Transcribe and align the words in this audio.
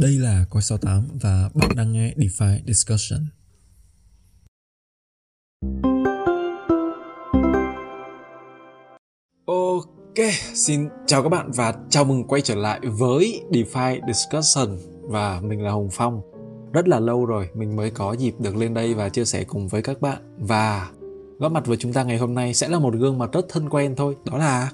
Đây 0.00 0.10
là 0.18 0.44
Coi 0.50 0.62
68 0.62 1.08
và 1.22 1.48
bạn 1.54 1.70
đang 1.76 1.92
nghe 1.92 2.12
DeFi 2.16 2.58
Discussion. 2.66 3.20
Ok, 9.46 10.26
xin 10.54 10.88
chào 11.06 11.22
các 11.22 11.28
bạn 11.28 11.50
và 11.56 11.74
chào 11.88 12.04
mừng 12.04 12.24
quay 12.24 12.42
trở 12.42 12.54
lại 12.54 12.80
với 12.82 13.40
DeFi 13.50 14.00
Discussion 14.06 14.78
và 15.02 15.40
mình 15.42 15.62
là 15.62 15.70
Hồng 15.70 15.88
Phong. 15.92 16.20
Rất 16.72 16.88
là 16.88 17.00
lâu 17.00 17.26
rồi 17.26 17.48
mình 17.54 17.76
mới 17.76 17.90
có 17.90 18.12
dịp 18.12 18.34
được 18.38 18.56
lên 18.56 18.74
đây 18.74 18.94
và 18.94 19.08
chia 19.08 19.24
sẻ 19.24 19.44
cùng 19.44 19.68
với 19.68 19.82
các 19.82 20.00
bạn 20.00 20.18
và 20.38 20.88
góp 21.38 21.52
mặt 21.52 21.66
với 21.66 21.76
chúng 21.76 21.92
ta 21.92 22.02
ngày 22.02 22.18
hôm 22.18 22.34
nay 22.34 22.54
sẽ 22.54 22.68
là 22.68 22.78
một 22.78 22.94
gương 22.94 23.18
mặt 23.18 23.32
rất 23.32 23.46
thân 23.48 23.68
quen 23.68 23.94
thôi, 23.96 24.16
đó 24.30 24.38
là 24.38 24.70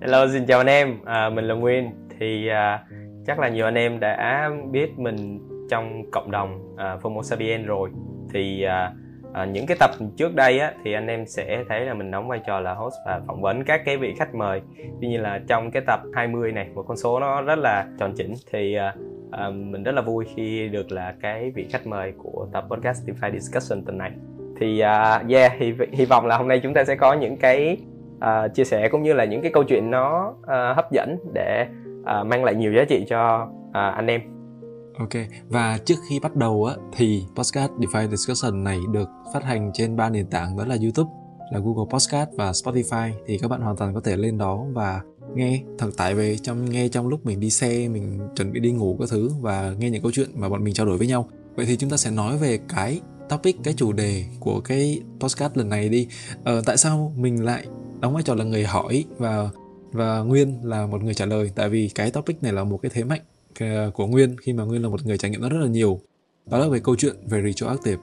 Hello, 0.00 0.26
xin 0.32 0.46
chào 0.46 0.58
anh 0.60 0.66
em, 0.66 1.04
à, 1.04 1.30
mình 1.34 1.44
là 1.44 1.54
Nguyên. 1.54 1.90
Thì 2.20 2.48
à, 2.48 2.84
chắc 3.26 3.38
là 3.38 3.48
nhiều 3.48 3.64
anh 3.64 3.74
em 3.74 4.00
đã 4.00 4.50
biết 4.70 4.98
mình 4.98 5.38
trong 5.70 6.10
cộng 6.10 6.30
đồng 6.30 6.74
à, 6.76 6.96
Fomo 7.02 7.22
Sapien 7.22 7.66
rồi. 7.66 7.90
Thì 8.32 8.62
à, 8.62 8.92
à, 9.32 9.44
những 9.44 9.66
cái 9.66 9.76
tập 9.80 9.90
trước 10.16 10.34
đây 10.34 10.58
á, 10.58 10.72
thì 10.84 10.92
anh 10.92 11.06
em 11.06 11.26
sẽ 11.26 11.64
thấy 11.68 11.80
là 11.80 11.94
mình 11.94 12.10
đóng 12.10 12.28
vai 12.28 12.40
trò 12.46 12.60
là 12.60 12.74
host 12.74 12.94
và 13.06 13.20
phỏng 13.26 13.42
vấn 13.42 13.64
các 13.64 13.80
cái 13.84 13.96
vị 13.96 14.14
khách 14.18 14.34
mời. 14.34 14.60
Tuy 15.00 15.08
nhiên 15.08 15.22
là 15.22 15.40
trong 15.48 15.70
cái 15.70 15.82
tập 15.86 16.00
20 16.14 16.52
này, 16.52 16.68
một 16.74 16.84
con 16.88 16.96
số 16.96 17.20
nó 17.20 17.42
rất 17.42 17.58
là 17.58 17.86
tròn 17.98 18.12
chỉnh 18.16 18.34
thì 18.52 18.74
à, 18.74 18.94
à, 19.30 19.50
mình 19.50 19.82
rất 19.82 19.92
là 19.92 20.02
vui 20.02 20.24
khi 20.34 20.68
được 20.68 20.92
là 20.92 21.14
cái 21.20 21.52
vị 21.54 21.66
khách 21.72 21.86
mời 21.86 22.12
của 22.18 22.48
tập 22.52 22.64
podcast 22.70 23.08
DeFi 23.08 23.32
Discussion 23.32 23.84
tuần 23.84 23.98
này. 23.98 24.10
Thì 24.60 24.82
uh, 24.82 25.30
yeah, 25.30 25.52
hy, 25.58 25.72
hy 25.92 26.04
vọng 26.04 26.26
là 26.26 26.36
hôm 26.36 26.48
nay 26.48 26.60
chúng 26.62 26.74
ta 26.74 26.84
sẽ 26.84 26.96
có 26.96 27.12
những 27.12 27.36
cái 27.36 27.76
uh, 28.16 28.54
chia 28.54 28.64
sẻ 28.64 28.88
cũng 28.88 29.02
như 29.02 29.12
là 29.12 29.24
những 29.24 29.42
cái 29.42 29.50
câu 29.52 29.64
chuyện 29.64 29.90
nó 29.90 30.34
uh, 30.40 30.76
hấp 30.76 30.92
dẫn 30.92 31.18
để 31.32 31.66
uh, 32.20 32.26
mang 32.26 32.44
lại 32.44 32.54
nhiều 32.54 32.72
giá 32.72 32.84
trị 32.84 33.04
cho 33.08 33.48
uh, 33.68 33.74
anh 33.74 34.06
em 34.06 34.20
Ok, 34.98 35.10
và 35.48 35.78
trước 35.84 35.94
khi 36.08 36.20
bắt 36.20 36.36
đầu 36.36 36.64
á 36.64 36.74
thì 36.92 37.22
podcast 37.36 37.72
DeFi 37.72 38.08
Discussion 38.10 38.64
này 38.64 38.78
được 38.92 39.08
phát 39.32 39.44
hành 39.44 39.70
trên 39.74 39.96
ba 39.96 40.10
nền 40.10 40.26
tảng 40.26 40.56
đó 40.56 40.64
là 40.64 40.76
YouTube, 40.82 41.10
là 41.52 41.58
Google 41.58 41.90
Podcast 41.92 42.28
và 42.36 42.50
Spotify 42.50 43.10
thì 43.26 43.38
các 43.38 43.48
bạn 43.48 43.60
hoàn 43.60 43.76
toàn 43.76 43.94
có 43.94 44.00
thể 44.00 44.16
lên 44.16 44.38
đó 44.38 44.64
và 44.72 45.00
nghe 45.34 45.62
thật 45.78 45.90
tải 45.96 46.14
về 46.14 46.36
trong 46.42 46.70
nghe 46.70 46.88
trong 46.88 47.08
lúc 47.08 47.26
mình 47.26 47.40
đi 47.40 47.50
xe, 47.50 47.88
mình 47.88 48.28
chuẩn 48.36 48.52
bị 48.52 48.60
đi 48.60 48.72
ngủ 48.72 48.96
các 49.00 49.08
thứ 49.10 49.30
và 49.40 49.74
nghe 49.78 49.90
những 49.90 50.02
câu 50.02 50.12
chuyện 50.12 50.30
mà 50.34 50.48
bọn 50.48 50.64
mình 50.64 50.74
trao 50.74 50.86
đổi 50.86 50.98
với 50.98 51.06
nhau. 51.06 51.28
Vậy 51.56 51.66
thì 51.66 51.76
chúng 51.76 51.90
ta 51.90 51.96
sẽ 51.96 52.10
nói 52.10 52.38
về 52.38 52.58
cái 52.68 53.00
topic 53.28 53.56
cái 53.64 53.74
chủ 53.76 53.92
đề 53.92 54.24
của 54.40 54.60
cái 54.60 55.00
podcast 55.20 55.56
lần 55.56 55.68
này 55.68 55.88
đi. 55.88 56.08
Ờ, 56.44 56.62
tại 56.66 56.76
sao 56.76 57.12
mình 57.16 57.44
lại 57.44 57.66
đóng 58.00 58.14
vai 58.14 58.22
trò 58.22 58.34
là 58.34 58.44
người 58.44 58.64
hỏi 58.64 59.04
và 59.18 59.50
và 59.94 60.18
Nguyên 60.18 60.58
là 60.62 60.86
một 60.86 61.02
người 61.02 61.14
trả 61.14 61.26
lời 61.26 61.50
tại 61.54 61.68
vì 61.68 61.90
cái 61.94 62.10
topic 62.10 62.42
này 62.42 62.52
là 62.52 62.64
một 62.64 62.78
cái 62.82 62.90
thế 62.94 63.04
mạnh 63.04 63.20
ờ, 63.60 63.90
của 63.94 64.06
Nguyên 64.06 64.36
khi 64.36 64.52
mà 64.52 64.64
Nguyên 64.64 64.82
là 64.82 64.88
một 64.88 65.06
người 65.06 65.18
trải 65.18 65.30
nghiệm 65.30 65.40
nó 65.40 65.48
rất 65.48 65.58
là 65.60 65.66
nhiều. 65.66 66.00
Đó 66.50 66.58
là 66.58 66.68
về 66.68 66.80
câu 66.80 66.96
chuyện 66.96 67.16
về 67.28 67.42
retroactive 67.42 68.02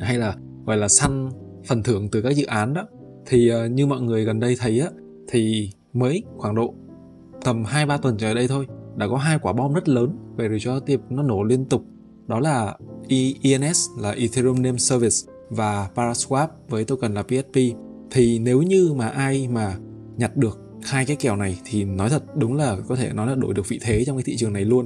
hay 0.00 0.18
là 0.18 0.36
gọi 0.66 0.76
là 0.76 0.88
săn 0.88 1.30
phần 1.66 1.82
thưởng 1.82 2.08
từ 2.12 2.22
các 2.22 2.30
dự 2.30 2.46
án 2.46 2.74
đó. 2.74 2.86
Thì 3.26 3.52
uh, 3.52 3.70
như 3.70 3.86
mọi 3.86 4.00
người 4.00 4.24
gần 4.24 4.40
đây 4.40 4.56
thấy 4.58 4.80
á 4.80 4.88
thì 5.28 5.70
mới 5.92 6.22
khoảng 6.36 6.54
độ 6.54 6.74
tầm 7.44 7.64
2 7.64 7.86
3 7.86 7.96
tuần 7.96 8.16
trở 8.18 8.34
đây 8.34 8.48
thôi 8.48 8.66
đã 8.96 9.08
có 9.08 9.16
hai 9.16 9.38
quả 9.38 9.52
bom 9.52 9.74
rất 9.74 9.88
lớn 9.88 10.18
về 10.36 10.48
retroactive 10.48 11.02
nó 11.10 11.22
nổ 11.22 11.42
liên 11.42 11.64
tục. 11.64 11.84
Đó 12.26 12.40
là 12.40 12.76
ENS 13.42 13.88
là 14.00 14.10
Ethereum 14.10 14.62
Name 14.62 14.78
Service 14.78 15.16
và 15.50 15.88
Paraswap 15.94 16.48
với 16.68 16.84
token 16.84 17.14
là 17.14 17.22
PSP 17.22 17.56
thì 18.10 18.38
nếu 18.38 18.62
như 18.62 18.92
mà 18.96 19.08
ai 19.08 19.48
mà 19.48 19.76
nhặt 20.16 20.36
được 20.36 20.67
hai 20.84 21.04
cái 21.06 21.16
kèo 21.20 21.36
này 21.36 21.58
thì 21.64 21.84
nói 21.84 22.08
thật 22.10 22.22
đúng 22.36 22.56
là 22.56 22.76
có 22.88 22.96
thể 22.96 23.12
nói 23.12 23.26
là 23.26 23.34
đổi 23.34 23.54
được 23.54 23.68
vị 23.68 23.78
thế 23.82 24.04
trong 24.04 24.16
cái 24.16 24.22
thị 24.26 24.36
trường 24.36 24.52
này 24.52 24.64
luôn. 24.64 24.84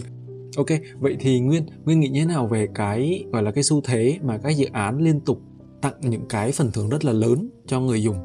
Ok 0.57 0.67
vậy 0.99 1.17
thì 1.21 1.41
nguyên 1.41 1.63
nguyên 1.85 2.01
nghĩ 2.01 2.09
như 2.09 2.21
thế 2.21 2.27
nào 2.27 2.47
về 2.47 2.69
cái 2.75 3.25
gọi 3.33 3.43
là 3.43 3.51
cái 3.51 3.65
xu 3.65 3.81
thế 3.81 4.19
mà 4.23 4.39
các 4.43 4.51
dự 4.51 4.67
án 4.73 4.99
liên 4.99 5.21
tục 5.21 5.39
tặng 5.83 5.95
những 6.01 6.29
cái 6.29 6.53
phần 6.53 6.71
thưởng 6.75 6.89
rất 6.89 7.05
là 7.05 7.13
lớn 7.13 7.49
cho 7.67 7.81
người 7.81 8.03
dùng 8.03 8.17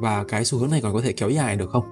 và 0.00 0.24
cái 0.28 0.44
xu 0.44 0.58
hướng 0.58 0.70
này 0.70 0.80
còn 0.82 0.92
có 0.92 1.00
thể 1.00 1.12
kéo 1.12 1.30
dài 1.30 1.56
được 1.56 1.70
không? 1.70 1.84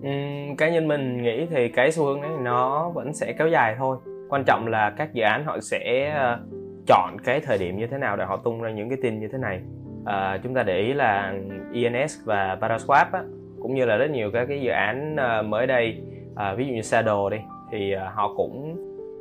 Uhm, 0.00 0.56
cá 0.56 0.70
nhân 0.70 0.88
mình 0.88 1.22
nghĩ 1.22 1.46
thì 1.50 1.68
cái 1.68 1.92
xu 1.92 2.04
hướng 2.04 2.20
này 2.20 2.30
nó 2.42 2.90
vẫn 2.90 3.14
sẽ 3.14 3.34
kéo 3.38 3.48
dài 3.48 3.74
thôi. 3.78 3.96
Quan 4.28 4.44
trọng 4.46 4.66
là 4.66 4.94
các 4.98 5.14
dự 5.14 5.22
án 5.22 5.44
họ 5.44 5.58
sẽ 5.60 6.12
ờ, 6.16 6.38
chọn 6.86 7.16
cái 7.24 7.40
thời 7.40 7.58
điểm 7.58 7.78
như 7.78 7.86
thế 7.90 7.98
nào 7.98 8.16
để 8.16 8.24
họ 8.24 8.36
tung 8.36 8.62
ra 8.62 8.70
những 8.70 8.88
cái 8.88 8.98
tin 9.02 9.20
như 9.20 9.28
thế 9.32 9.38
này. 9.38 9.60
À, 10.04 10.38
chúng 10.42 10.54
ta 10.54 10.62
để 10.62 10.80
ý 10.80 10.92
là 10.92 11.34
ENS 11.74 12.18
và 12.24 12.58
Paraswap 12.60 13.06
á, 13.12 13.22
cũng 13.62 13.74
như 13.74 13.84
là 13.84 13.96
rất 13.96 14.10
nhiều 14.10 14.30
các 14.30 14.44
cái 14.48 14.60
dự 14.60 14.70
án 14.70 15.16
uh, 15.40 15.46
mới 15.46 15.66
đây. 15.66 16.02
Uh, 16.32 16.58
ví 16.58 16.66
dụ 16.66 16.74
như 16.74 16.80
Shadow 16.80 17.28
đi 17.30 17.38
thì 17.70 17.94
uh, 17.96 18.00
họ 18.14 18.34
cũng 18.36 18.76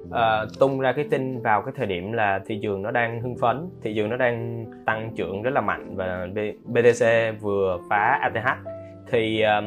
uh, 0.10 0.60
tung 0.60 0.80
ra 0.80 0.92
cái 0.92 1.06
tin 1.12 1.42
vào 1.42 1.62
cái 1.62 1.74
thời 1.78 1.86
điểm 1.86 2.12
là 2.12 2.40
thị 2.46 2.60
trường 2.62 2.82
nó 2.82 2.92
đang 2.92 3.22
hưng 3.22 3.38
phấn 3.42 3.70
thị 3.82 3.94
trường 3.96 4.10
nó 4.10 4.18
đang 4.18 4.66
tăng 4.86 5.12
trưởng 5.16 5.42
rất 5.42 5.52
là 5.54 5.62
mạnh 5.62 5.96
và 5.96 6.28
BTC 6.66 7.06
vừa 7.42 7.78
phá 7.90 8.20
ATH 8.22 8.58
thì 9.12 9.42
um, 9.42 9.66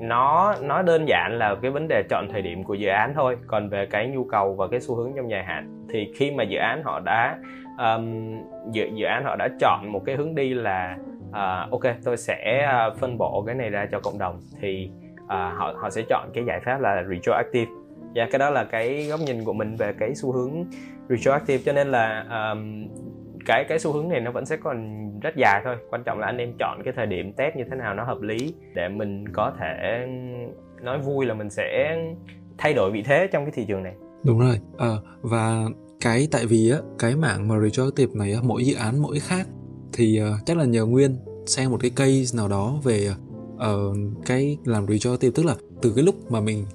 nó 0.00 0.54
nó 0.62 0.82
đơn 0.82 1.08
giản 1.08 1.38
là 1.38 1.54
cái 1.62 1.70
vấn 1.70 1.88
đề 1.88 2.02
chọn 2.10 2.28
thời 2.32 2.42
điểm 2.42 2.64
của 2.64 2.74
dự 2.74 2.88
án 2.88 3.14
thôi. 3.14 3.36
Còn 3.46 3.68
về 3.68 3.86
cái 3.86 4.06
nhu 4.06 4.24
cầu 4.24 4.54
và 4.54 4.68
cái 4.68 4.80
xu 4.80 4.94
hướng 4.94 5.12
trong 5.16 5.30
dài 5.30 5.44
hạn 5.44 5.86
thì 5.90 6.12
khi 6.16 6.30
mà 6.30 6.44
dự 6.44 6.58
án 6.58 6.82
họ 6.82 7.00
đã 7.00 7.38
um, 7.78 8.34
dự 8.72 8.88
dự 8.94 9.06
án 9.06 9.24
họ 9.24 9.36
đã 9.36 9.48
chọn 9.60 9.92
một 9.92 10.02
cái 10.06 10.16
hướng 10.16 10.34
đi 10.34 10.54
là 10.54 10.96
à, 11.32 11.68
ok 11.70 11.82
tôi 12.04 12.16
sẽ 12.16 12.64
à, 12.66 12.90
phân 13.00 13.18
bổ 13.18 13.44
cái 13.46 13.54
này 13.54 13.70
ra 13.70 13.86
cho 13.92 14.00
cộng 14.00 14.18
đồng. 14.18 14.40
Thì 14.60 14.90
à, 15.28 15.54
họ 15.56 15.74
họ 15.76 15.90
sẽ 15.90 16.02
chọn 16.08 16.30
cái 16.34 16.44
giải 16.46 16.60
pháp 16.64 16.80
là 16.80 17.04
retroactive. 17.10 17.70
Và 18.00 18.22
yeah, 18.22 18.28
cái 18.32 18.38
đó 18.38 18.50
là 18.50 18.64
cái 18.64 19.06
góc 19.10 19.20
nhìn 19.20 19.44
của 19.44 19.52
mình 19.52 19.76
về 19.76 19.92
cái 19.98 20.14
xu 20.14 20.32
hướng 20.32 20.64
retroactive. 21.08 21.62
Cho 21.64 21.72
nên 21.72 21.88
là 21.88 22.24
um, 22.30 22.88
cái 23.46 23.64
cái 23.68 23.78
xu 23.78 23.92
hướng 23.92 24.08
này 24.08 24.20
nó 24.20 24.30
vẫn 24.30 24.46
sẽ 24.46 24.56
còn 24.56 25.00
rất 25.20 25.36
dài 25.36 25.60
thôi. 25.64 25.76
Quan 25.90 26.02
trọng 26.04 26.18
là 26.18 26.26
anh 26.26 26.38
em 26.38 26.52
chọn 26.58 26.80
cái 26.84 26.92
thời 26.96 27.06
điểm 27.06 27.32
test 27.32 27.56
như 27.56 27.64
thế 27.70 27.76
nào 27.76 27.94
nó 27.94 28.04
hợp 28.04 28.20
lý 28.20 28.54
để 28.74 28.88
mình 28.88 29.24
có 29.32 29.52
thể 29.60 30.06
nói 30.82 30.98
vui 30.98 31.26
là 31.26 31.34
mình 31.34 31.50
sẽ 31.50 31.98
thay 32.58 32.74
đổi 32.74 32.90
vị 32.90 33.02
thế 33.02 33.28
trong 33.32 33.44
cái 33.44 33.52
thị 33.54 33.64
trường 33.68 33.82
này. 33.82 33.94
Đúng 34.24 34.38
rồi. 34.38 34.60
À, 34.78 34.90
và 35.20 35.62
cái 36.00 36.28
tại 36.32 36.46
vì 36.46 36.70
á 36.70 36.78
cái 36.98 37.16
mảng 37.16 37.48
mà 37.48 37.60
retroactive 37.60 38.12
này 38.14 38.32
á, 38.32 38.40
mỗi 38.42 38.64
dự 38.64 38.74
án 38.74 39.02
mỗi 39.02 39.18
khác 39.20 39.46
thì 39.96 40.20
uh, 40.22 40.46
chắc 40.46 40.56
là 40.56 40.64
nhờ 40.64 40.84
nguyên 40.84 41.16
xem 41.46 41.70
một 41.70 41.78
cái 41.80 41.90
case 41.90 42.36
nào 42.36 42.48
đó 42.48 42.80
về 42.84 43.10
uh, 43.54 43.96
cái 44.26 44.58
làm 44.64 44.86
retroactive 44.86 45.30
tức 45.34 45.46
là 45.46 45.56
từ 45.82 45.92
cái 45.96 46.04
lúc 46.04 46.30
mà 46.30 46.40
mình 46.40 46.66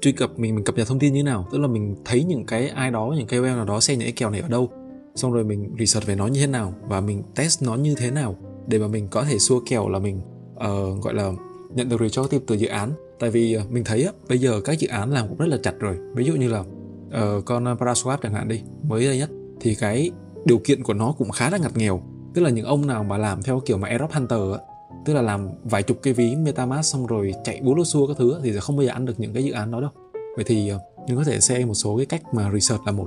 truy 0.00 0.12
cập 0.12 0.38
mình 0.38 0.54
mình 0.54 0.64
cập 0.64 0.76
nhật 0.76 0.88
thông 0.88 0.98
tin 0.98 1.12
như 1.12 1.18
thế 1.18 1.22
nào 1.22 1.48
tức 1.52 1.58
là 1.58 1.66
mình 1.66 1.96
thấy 2.04 2.24
những 2.24 2.46
cái 2.46 2.68
ai 2.68 2.90
đó 2.90 3.14
những 3.16 3.26
cái 3.26 3.40
web 3.40 3.56
nào 3.56 3.64
đó 3.64 3.80
xem 3.80 3.98
những 3.98 4.06
cái 4.06 4.12
kèo 4.12 4.30
này 4.30 4.40
ở 4.40 4.48
đâu 4.48 4.70
xong 5.14 5.32
rồi 5.32 5.44
mình 5.44 5.74
research 5.78 6.06
về 6.06 6.14
nó 6.14 6.26
như 6.26 6.40
thế 6.40 6.46
nào 6.46 6.74
và 6.88 7.00
mình 7.00 7.22
test 7.34 7.62
nó 7.62 7.74
như 7.74 7.94
thế 7.94 8.10
nào 8.10 8.36
để 8.66 8.78
mà 8.78 8.88
mình 8.88 9.08
có 9.08 9.24
thể 9.24 9.38
xua 9.38 9.60
kèo 9.66 9.88
là 9.88 9.98
mình 9.98 10.20
uh, 10.54 11.02
gọi 11.02 11.14
là 11.14 11.32
nhận 11.74 11.88
được 11.88 12.00
retroactive 12.00 12.44
từ 12.46 12.54
dự 12.54 12.66
án. 12.66 12.90
Tại 13.18 13.30
vì 13.30 13.56
uh, 13.56 13.70
mình 13.70 13.84
thấy 13.84 14.02
á 14.02 14.12
bây 14.28 14.38
giờ 14.38 14.60
các 14.64 14.78
dự 14.78 14.88
án 14.88 15.12
làm 15.12 15.28
cũng 15.28 15.38
rất 15.38 15.46
là 15.46 15.56
chặt 15.62 15.74
rồi. 15.78 15.96
Ví 16.14 16.24
dụ 16.24 16.34
như 16.34 16.48
là 16.48 16.60
uh, 16.60 17.44
con 17.44 17.64
Paraswap 17.64 18.16
chẳng 18.22 18.34
hạn 18.34 18.48
đi 18.48 18.60
mới 18.88 19.04
đây 19.04 19.18
nhất 19.18 19.30
thì 19.60 19.74
cái 19.74 20.10
điều 20.44 20.58
kiện 20.58 20.82
của 20.82 20.94
nó 20.94 21.14
cũng 21.18 21.30
khá 21.30 21.50
là 21.50 21.58
ngặt 21.58 21.76
nghèo 21.76 22.02
tức 22.34 22.42
là 22.42 22.50
những 22.50 22.66
ông 22.66 22.86
nào 22.86 23.04
mà 23.04 23.18
làm 23.18 23.42
theo 23.42 23.60
kiểu 23.66 23.78
mà 23.78 23.88
Aerob 23.88 24.10
Hunter 24.10 24.52
á 24.52 24.58
tức 25.04 25.14
là 25.14 25.22
làm 25.22 25.48
vài 25.64 25.82
chục 25.82 25.98
cái 26.02 26.12
ví 26.12 26.36
MetaMask 26.36 26.84
xong 26.84 27.06
rồi 27.06 27.32
chạy 27.44 27.60
bú 27.62 27.74
lô 27.74 27.84
xua 27.84 28.06
các 28.06 28.16
thứ 28.18 28.40
thì 28.42 28.52
sẽ 28.52 28.60
không 28.60 28.76
bao 28.76 28.84
giờ 28.84 28.92
ăn 28.92 29.06
được 29.06 29.14
những 29.16 29.34
cái 29.34 29.44
dự 29.44 29.52
án 29.52 29.70
đó 29.70 29.80
đâu 29.80 29.90
vậy 30.36 30.44
thì 30.48 30.68
ờ, 30.68 30.78
mình 31.08 31.16
có 31.16 31.24
thể 31.24 31.40
xem 31.40 31.68
một 31.68 31.74
số 31.74 31.96
cái 31.96 32.06
cách 32.06 32.22
mà 32.32 32.50
research 32.52 32.86
là 32.86 32.92
một 32.92 33.06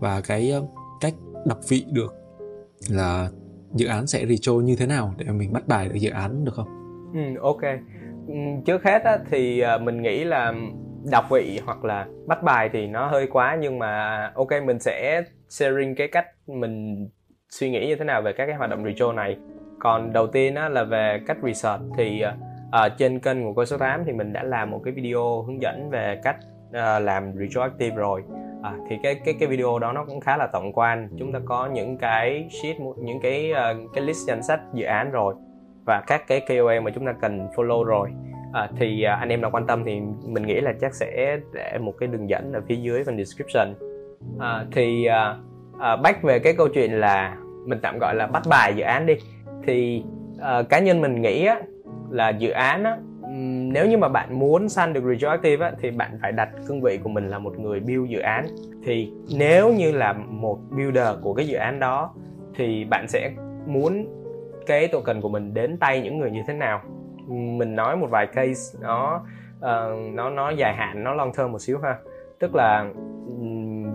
và 0.00 0.20
cái 0.20 0.50
ờ, 0.50 0.62
cách 1.00 1.14
đọc 1.46 1.58
vị 1.68 1.84
được 1.92 2.14
là 2.88 3.30
dự 3.74 3.86
án 3.86 4.06
sẽ 4.06 4.26
retro 4.26 4.52
như 4.52 4.76
thế 4.76 4.86
nào 4.86 5.14
để 5.16 5.32
mình 5.32 5.52
bắt 5.52 5.68
bài 5.68 5.88
được 5.88 5.94
dự 5.94 6.10
án 6.10 6.44
được 6.44 6.54
không? 6.54 6.68
Ừ, 7.14 7.20
ok. 7.42 7.62
Ừ, 8.28 8.34
trước 8.66 8.84
hết 8.84 9.02
á, 9.04 9.18
thì 9.30 9.60
ờ, 9.60 9.78
mình 9.78 10.02
nghĩ 10.02 10.24
là 10.24 10.54
đọc 11.10 11.24
vị 11.30 11.60
hoặc 11.64 11.84
là 11.84 12.06
bắt 12.26 12.42
bài 12.42 12.70
thì 12.72 12.86
nó 12.86 13.08
hơi 13.08 13.26
quá 13.26 13.58
nhưng 13.60 13.78
mà 13.78 14.32
ok 14.34 14.48
mình 14.66 14.78
sẽ 14.80 15.22
sharing 15.48 15.94
cái 15.94 16.08
cách 16.08 16.26
mình 16.46 17.08
suy 17.48 17.70
nghĩ 17.70 17.86
như 17.86 17.96
thế 17.96 18.04
nào 18.04 18.22
về 18.22 18.32
các 18.32 18.46
cái 18.46 18.54
hoạt 18.54 18.70
động 18.70 18.84
retro 18.84 19.12
này? 19.12 19.36
Còn 19.78 20.12
đầu 20.12 20.26
tiên 20.26 20.54
á, 20.54 20.68
là 20.68 20.84
về 20.84 21.20
cách 21.26 21.36
research 21.42 21.82
thì 21.96 22.22
uh, 22.68 22.92
trên 22.98 23.18
kênh 23.20 23.44
của 23.44 23.52
cô 23.52 23.64
số 23.64 23.78
8 23.78 24.04
thì 24.04 24.12
mình 24.12 24.32
đã 24.32 24.42
làm 24.42 24.70
một 24.70 24.80
cái 24.84 24.94
video 24.94 25.42
hướng 25.42 25.62
dẫn 25.62 25.90
về 25.90 26.20
cách 26.24 26.36
uh, 26.68 27.02
làm 27.02 27.32
retroactive 27.32 27.96
rồi. 27.96 28.22
À, 28.62 28.74
thì 28.88 28.96
cái 29.02 29.14
cái 29.24 29.34
cái 29.40 29.48
video 29.48 29.78
đó 29.78 29.92
nó 29.92 30.04
cũng 30.04 30.20
khá 30.20 30.36
là 30.36 30.46
tổng 30.46 30.72
quan. 30.72 31.08
Chúng 31.18 31.32
ta 31.32 31.38
có 31.44 31.66
những 31.66 31.98
cái 31.98 32.48
sheet 32.50 32.76
những 32.96 33.20
cái 33.20 33.52
uh, 33.52 33.94
cái 33.94 34.04
list 34.04 34.26
danh 34.26 34.42
sách 34.42 34.60
dự 34.74 34.84
án 34.84 35.10
rồi 35.10 35.34
và 35.84 36.02
các 36.06 36.26
cái 36.26 36.40
KOL 36.40 36.80
mà 36.80 36.90
chúng 36.90 37.06
ta 37.06 37.12
cần 37.20 37.48
follow 37.56 37.84
rồi. 37.84 38.10
À, 38.52 38.68
thì 38.76 39.04
uh, 39.06 39.20
anh 39.20 39.28
em 39.28 39.40
nào 39.40 39.50
quan 39.50 39.66
tâm 39.66 39.84
thì 39.84 40.00
mình 40.26 40.46
nghĩ 40.46 40.60
là 40.60 40.72
chắc 40.80 40.94
sẽ 40.94 41.38
để 41.52 41.78
một 41.78 41.94
cái 41.98 42.06
đường 42.06 42.28
dẫn 42.28 42.52
ở 42.52 42.60
phía 42.68 42.76
dưới 42.76 43.04
phần 43.04 43.16
description. 43.16 43.74
À, 44.38 44.64
thì 44.72 45.08
uh, 45.08 45.47
Ờ, 45.78 45.94
uh, 45.94 46.00
back 46.02 46.22
về 46.22 46.38
cái 46.38 46.52
câu 46.52 46.68
chuyện 46.68 46.92
là 46.92 47.36
mình 47.66 47.78
tạm 47.82 47.98
gọi 47.98 48.14
là 48.14 48.26
bắt 48.26 48.42
bài 48.50 48.74
dự 48.76 48.82
án 48.82 49.06
đi. 49.06 49.14
Thì 49.66 50.04
uh, 50.36 50.68
cá 50.68 50.78
nhân 50.78 51.00
mình 51.00 51.22
nghĩ 51.22 51.46
á, 51.46 51.60
là 52.10 52.28
dự 52.28 52.50
án 52.50 52.84
á, 52.84 52.98
nếu 53.72 53.86
như 53.86 53.98
mà 53.98 54.08
bạn 54.08 54.38
muốn 54.38 54.68
săn 54.68 54.92
được 54.92 55.04
retroactive 55.04 55.66
á, 55.66 55.72
thì 55.80 55.90
bạn 55.90 56.18
phải 56.22 56.32
đặt 56.32 56.48
cương 56.66 56.80
vị 56.80 56.98
của 57.02 57.08
mình 57.08 57.28
là 57.28 57.38
một 57.38 57.58
người 57.58 57.80
build 57.80 58.10
dự 58.10 58.18
án. 58.18 58.46
Thì 58.84 59.12
nếu 59.38 59.72
như 59.72 59.92
là 59.92 60.12
một 60.12 60.58
builder 60.70 61.08
của 61.22 61.34
cái 61.34 61.46
dự 61.46 61.56
án 61.56 61.80
đó 61.80 62.14
thì 62.54 62.84
bạn 62.84 63.08
sẽ 63.08 63.30
muốn 63.66 64.06
cái 64.66 64.88
token 64.88 65.20
của 65.20 65.28
mình 65.28 65.54
đến 65.54 65.76
tay 65.76 66.00
những 66.00 66.18
người 66.18 66.30
như 66.30 66.42
thế 66.46 66.54
nào? 66.54 66.82
Mình 67.28 67.76
nói 67.76 67.96
một 67.96 68.10
vài 68.10 68.26
case 68.26 68.78
nó 68.82 69.22
uh, 69.58 70.14
nó 70.14 70.30
nó 70.30 70.50
dài 70.50 70.74
hạn 70.74 71.04
nó 71.04 71.14
long 71.14 71.32
term 71.32 71.52
một 71.52 71.58
xíu 71.58 71.78
ha. 71.78 71.96
Tức 72.38 72.54
là 72.54 72.86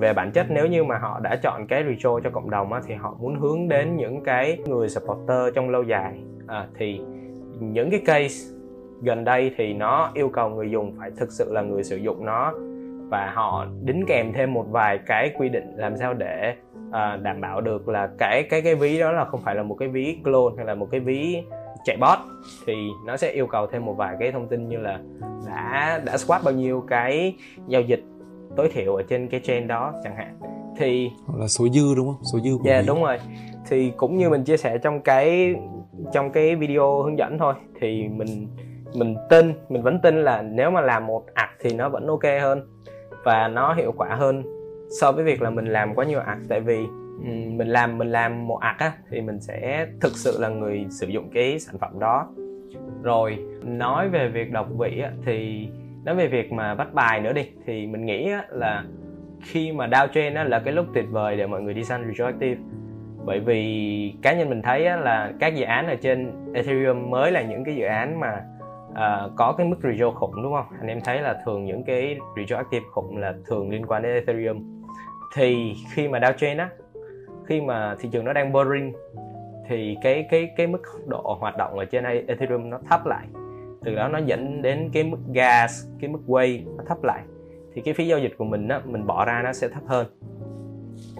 về 0.03 0.13
bản 0.13 0.31
chất 0.31 0.45
nếu 0.50 0.67
như 0.67 0.83
mà 0.83 0.97
họ 0.97 1.19
đã 1.19 1.35
chọn 1.35 1.67
cái 1.67 1.83
retro 1.83 2.19
cho 2.23 2.29
cộng 2.29 2.50
đồng 2.50 2.73
á, 2.73 2.81
thì 2.88 2.94
họ 2.94 3.15
muốn 3.19 3.39
hướng 3.39 3.67
đến 3.67 3.95
những 3.95 4.23
cái 4.23 4.57
người 4.67 4.89
supporter 4.89 5.55
trong 5.55 5.69
lâu 5.69 5.83
dài. 5.83 6.19
À, 6.47 6.67
thì 6.77 7.01
những 7.59 7.91
cái 7.91 8.01
case 8.05 8.53
gần 9.01 9.23
đây 9.23 9.51
thì 9.57 9.73
nó 9.73 10.11
yêu 10.13 10.29
cầu 10.29 10.50
người 10.50 10.71
dùng 10.71 10.95
phải 11.00 11.11
thực 11.17 11.31
sự 11.31 11.53
là 11.53 11.61
người 11.61 11.83
sử 11.83 11.97
dụng 11.97 12.25
nó 12.25 12.53
và 13.09 13.31
họ 13.35 13.65
đính 13.83 14.05
kèm 14.07 14.33
thêm 14.33 14.53
một 14.53 14.65
vài 14.71 15.00
cái 15.05 15.31
quy 15.38 15.50
định 15.50 15.73
làm 15.75 15.97
sao 15.97 16.13
để 16.13 16.55
uh, 16.89 17.21
đảm 17.21 17.41
bảo 17.41 17.61
được 17.61 17.89
là 17.89 18.09
cái 18.17 18.44
cái 18.44 18.61
cái 18.61 18.75
ví 18.75 19.00
đó 19.00 19.11
là 19.11 19.25
không 19.25 19.41
phải 19.41 19.55
là 19.55 19.63
một 19.63 19.75
cái 19.79 19.88
ví 19.88 20.17
clone 20.23 20.55
hay 20.57 20.65
là 20.65 20.75
một 20.75 20.88
cái 20.91 21.00
ví 21.00 21.38
chạy 21.85 21.97
bot. 21.97 22.19
Thì 22.65 22.73
nó 23.05 23.17
sẽ 23.17 23.31
yêu 23.31 23.47
cầu 23.47 23.67
thêm 23.67 23.85
một 23.85 23.94
vài 23.94 24.15
cái 24.19 24.31
thông 24.31 24.47
tin 24.47 24.69
như 24.69 24.77
là 24.77 25.00
đã 25.47 26.01
đã 26.05 26.15
swap 26.15 26.39
bao 26.44 26.53
nhiêu 26.53 26.83
cái 26.88 27.35
giao 27.67 27.81
dịch 27.81 28.03
tối 28.55 28.69
thiểu 28.73 28.95
ở 28.95 29.03
trên 29.09 29.27
cái 29.27 29.39
chain 29.44 29.67
đó 29.67 29.94
chẳng 30.03 30.15
hạn. 30.15 30.39
Thì 30.77 31.11
hoặc 31.25 31.39
là 31.39 31.47
số 31.47 31.67
dư 31.69 31.95
đúng 31.95 32.05
không? 32.05 32.23
Số 32.33 32.39
dư 32.39 32.57
của 32.57 32.63
dạ 32.65 32.73
yeah, 32.73 32.85
đúng 32.88 33.03
rồi. 33.03 33.17
Thì 33.69 33.91
cũng 33.97 34.17
như 34.17 34.29
mình 34.29 34.44
chia 34.44 34.57
sẻ 34.57 34.77
trong 34.77 35.01
cái 35.01 35.55
trong 36.13 36.31
cái 36.31 36.55
video 36.55 37.03
hướng 37.03 37.17
dẫn 37.17 37.38
thôi 37.39 37.53
thì 37.81 38.07
mình 38.07 38.47
mình 38.95 39.15
tin 39.29 39.53
mình 39.69 39.81
vẫn 39.81 40.00
tin 40.01 40.23
là 40.23 40.41
nếu 40.41 40.71
mà 40.71 40.81
làm 40.81 41.07
một 41.07 41.25
ạc 41.33 41.50
thì 41.59 41.73
nó 41.73 41.89
vẫn 41.89 42.07
ok 42.07 42.23
hơn 42.41 42.67
và 43.23 43.47
nó 43.47 43.73
hiệu 43.73 43.91
quả 43.97 44.15
hơn 44.15 44.44
so 45.01 45.11
với 45.11 45.23
việc 45.23 45.41
là 45.41 45.50
mình 45.50 45.65
làm 45.65 45.95
quá 45.95 46.05
nhiều 46.05 46.19
ạc. 46.19 46.38
Tại 46.50 46.59
vì 46.59 46.85
mình 47.47 47.67
làm 47.67 47.97
mình 47.97 48.11
làm 48.11 48.47
một 48.47 48.57
ạc 48.57 48.75
á 48.79 48.91
thì 49.11 49.21
mình 49.21 49.41
sẽ 49.41 49.88
thực 50.01 50.11
sự 50.17 50.38
là 50.39 50.50
người 50.50 50.85
sử 50.89 51.07
dụng 51.07 51.29
cái 51.33 51.59
sản 51.59 51.77
phẩm 51.77 52.00
đó. 52.00 52.27
Rồi 53.03 53.38
nói 53.63 54.09
về 54.09 54.29
việc 54.29 54.51
đọc 54.51 54.67
vị 54.77 55.00
á, 55.03 55.11
thì 55.25 55.67
nói 56.05 56.15
về 56.15 56.27
việc 56.27 56.51
mà 56.51 56.75
bắt 56.75 56.94
bài 56.94 57.21
nữa 57.21 57.33
đi 57.33 57.50
thì 57.65 57.88
mình 57.88 58.05
nghĩ 58.05 58.31
là 58.50 58.83
khi 59.41 59.71
mà 59.71 59.88
downtrend 59.88 60.44
là 60.44 60.59
cái 60.59 60.73
lúc 60.73 60.85
tuyệt 60.94 61.05
vời 61.11 61.38
để 61.38 61.47
mọi 61.47 61.61
người 61.61 61.73
đi 61.73 61.83
săn 61.83 62.07
retroactive. 62.07 62.61
Bởi 63.25 63.39
vì 63.39 64.13
cá 64.21 64.33
nhân 64.33 64.50
mình 64.50 64.61
thấy 64.61 64.81
là 64.81 65.31
các 65.39 65.55
dự 65.55 65.65
án 65.65 65.88
ở 65.88 65.95
trên 65.95 66.31
Ethereum 66.53 67.09
mới 67.09 67.31
là 67.31 67.41
những 67.41 67.63
cái 67.63 67.75
dự 67.75 67.85
án 67.85 68.19
mà 68.19 68.44
uh, 68.91 69.31
có 69.35 69.53
cái 69.57 69.67
mức 69.67 69.77
retro 69.83 70.11
khủng 70.11 70.44
đúng 70.44 70.53
không? 70.53 70.65
Anh 70.79 70.88
em 70.88 71.01
thấy 71.01 71.21
là 71.21 71.41
thường 71.45 71.65
những 71.65 71.83
cái 71.83 72.17
retroactive 72.38 72.85
khủng 72.91 73.17
là 73.17 73.33
thường 73.45 73.69
liên 73.69 73.85
quan 73.85 74.01
đến 74.01 74.13
Ethereum. 74.13 74.83
Thì 75.35 75.73
khi 75.94 76.07
mà 76.07 76.19
downtrend 76.19 76.59
á 76.59 76.69
khi 77.45 77.61
mà 77.61 77.95
thị 78.00 78.09
trường 78.11 78.25
nó 78.25 78.33
đang 78.33 78.53
boring 78.53 78.94
thì 79.67 79.97
cái 80.01 80.27
cái 80.31 80.50
cái 80.57 80.67
mức 80.67 80.81
độ 81.07 81.38
hoạt 81.39 81.57
động 81.57 81.79
ở 81.79 81.85
trên 81.85 82.03
Ethereum 82.03 82.69
nó 82.69 82.79
thấp 82.89 83.05
lại 83.05 83.27
từ 83.83 83.95
đó 83.95 84.07
nó 84.07 84.18
dẫn 84.18 84.62
đến 84.62 84.89
cái 84.94 85.03
mức 85.03 85.18
gas 85.33 85.85
cái 86.00 86.09
mức 86.09 86.19
quay 86.27 86.65
nó 86.77 86.83
thấp 86.88 87.03
lại. 87.03 87.21
Thì 87.74 87.81
cái 87.81 87.94
phí 87.94 88.07
giao 88.07 88.19
dịch 88.19 88.33
của 88.38 88.45
mình 88.45 88.68
á 88.68 88.81
mình 88.85 89.07
bỏ 89.07 89.25
ra 89.25 89.41
nó 89.44 89.53
sẽ 89.53 89.68
thấp 89.68 89.83
hơn. 89.85 90.07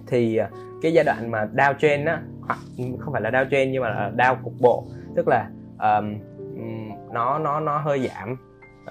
Thì 0.08 0.38
à, 0.38 0.50
cái 0.82 0.94
giai 0.94 1.04
đoạn 1.04 1.32
mà 1.32 1.48
downtrend 1.54 2.08
á 2.08 2.22
hoặc 2.42 2.60
ừ, 2.78 2.84
không 3.00 3.14
phải 3.14 3.22
là 3.22 3.30
downtrend 3.30 3.72
nhưng 3.72 3.82
mà 3.82 3.90
là 3.90 4.12
down 4.18 4.36
cục 4.44 4.54
bộ 4.60 4.84
tức 5.16 5.28
là 5.28 5.50
um, 5.80 6.16
nó 7.12 7.40
nó 7.40 7.60
nó 7.60 7.78
hơi 7.78 8.08
giảm. 8.08 8.38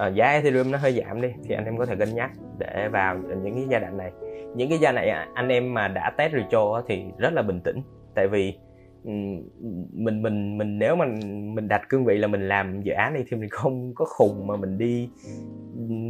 Uh, 0.07 0.15
giá 0.15 0.27
Ethereum 0.27 0.71
nó 0.71 0.79
hơi 0.79 0.93
giảm 0.93 1.21
đi 1.21 1.29
thì 1.45 1.55
anh 1.55 1.65
em 1.65 1.79
có 1.79 1.87
thể 1.87 1.97
cân 1.97 2.15
nhắc 2.15 2.31
để 2.59 2.89
vào 2.93 3.19
những 3.43 3.55
cái 3.55 3.65
giai 3.69 3.81
đoạn 3.81 3.97
này. 3.97 4.13
Những 4.55 4.69
cái 4.69 4.79
giai 4.79 4.93
này 4.93 5.11
anh 5.35 5.49
em 5.49 5.75
mà 5.75 5.89
đã 5.89 6.11
test 6.17 6.33
retro 6.33 6.83
thì 6.89 7.05
rất 7.19 7.33
là 7.33 7.43
bình 7.43 7.61
tĩnh. 7.61 7.83
Tại 8.15 8.29
vì 8.29 8.59
mình 9.05 10.23
mình 10.23 10.59
mình 10.59 10.79
nếu 10.79 10.97
mà 10.97 11.07
mình 11.55 11.69
đặt 11.69 11.89
cương 11.89 12.05
vị 12.05 12.19
là 12.19 12.27
mình 12.27 12.49
làm 12.49 12.83
dự 12.83 12.93
án 12.93 13.15
đi 13.15 13.21
thì 13.29 13.37
mình 13.37 13.49
không 13.51 13.95
có 13.95 14.05
khùng 14.05 14.47
mà 14.47 14.57
mình 14.57 14.79
đi 14.79 15.11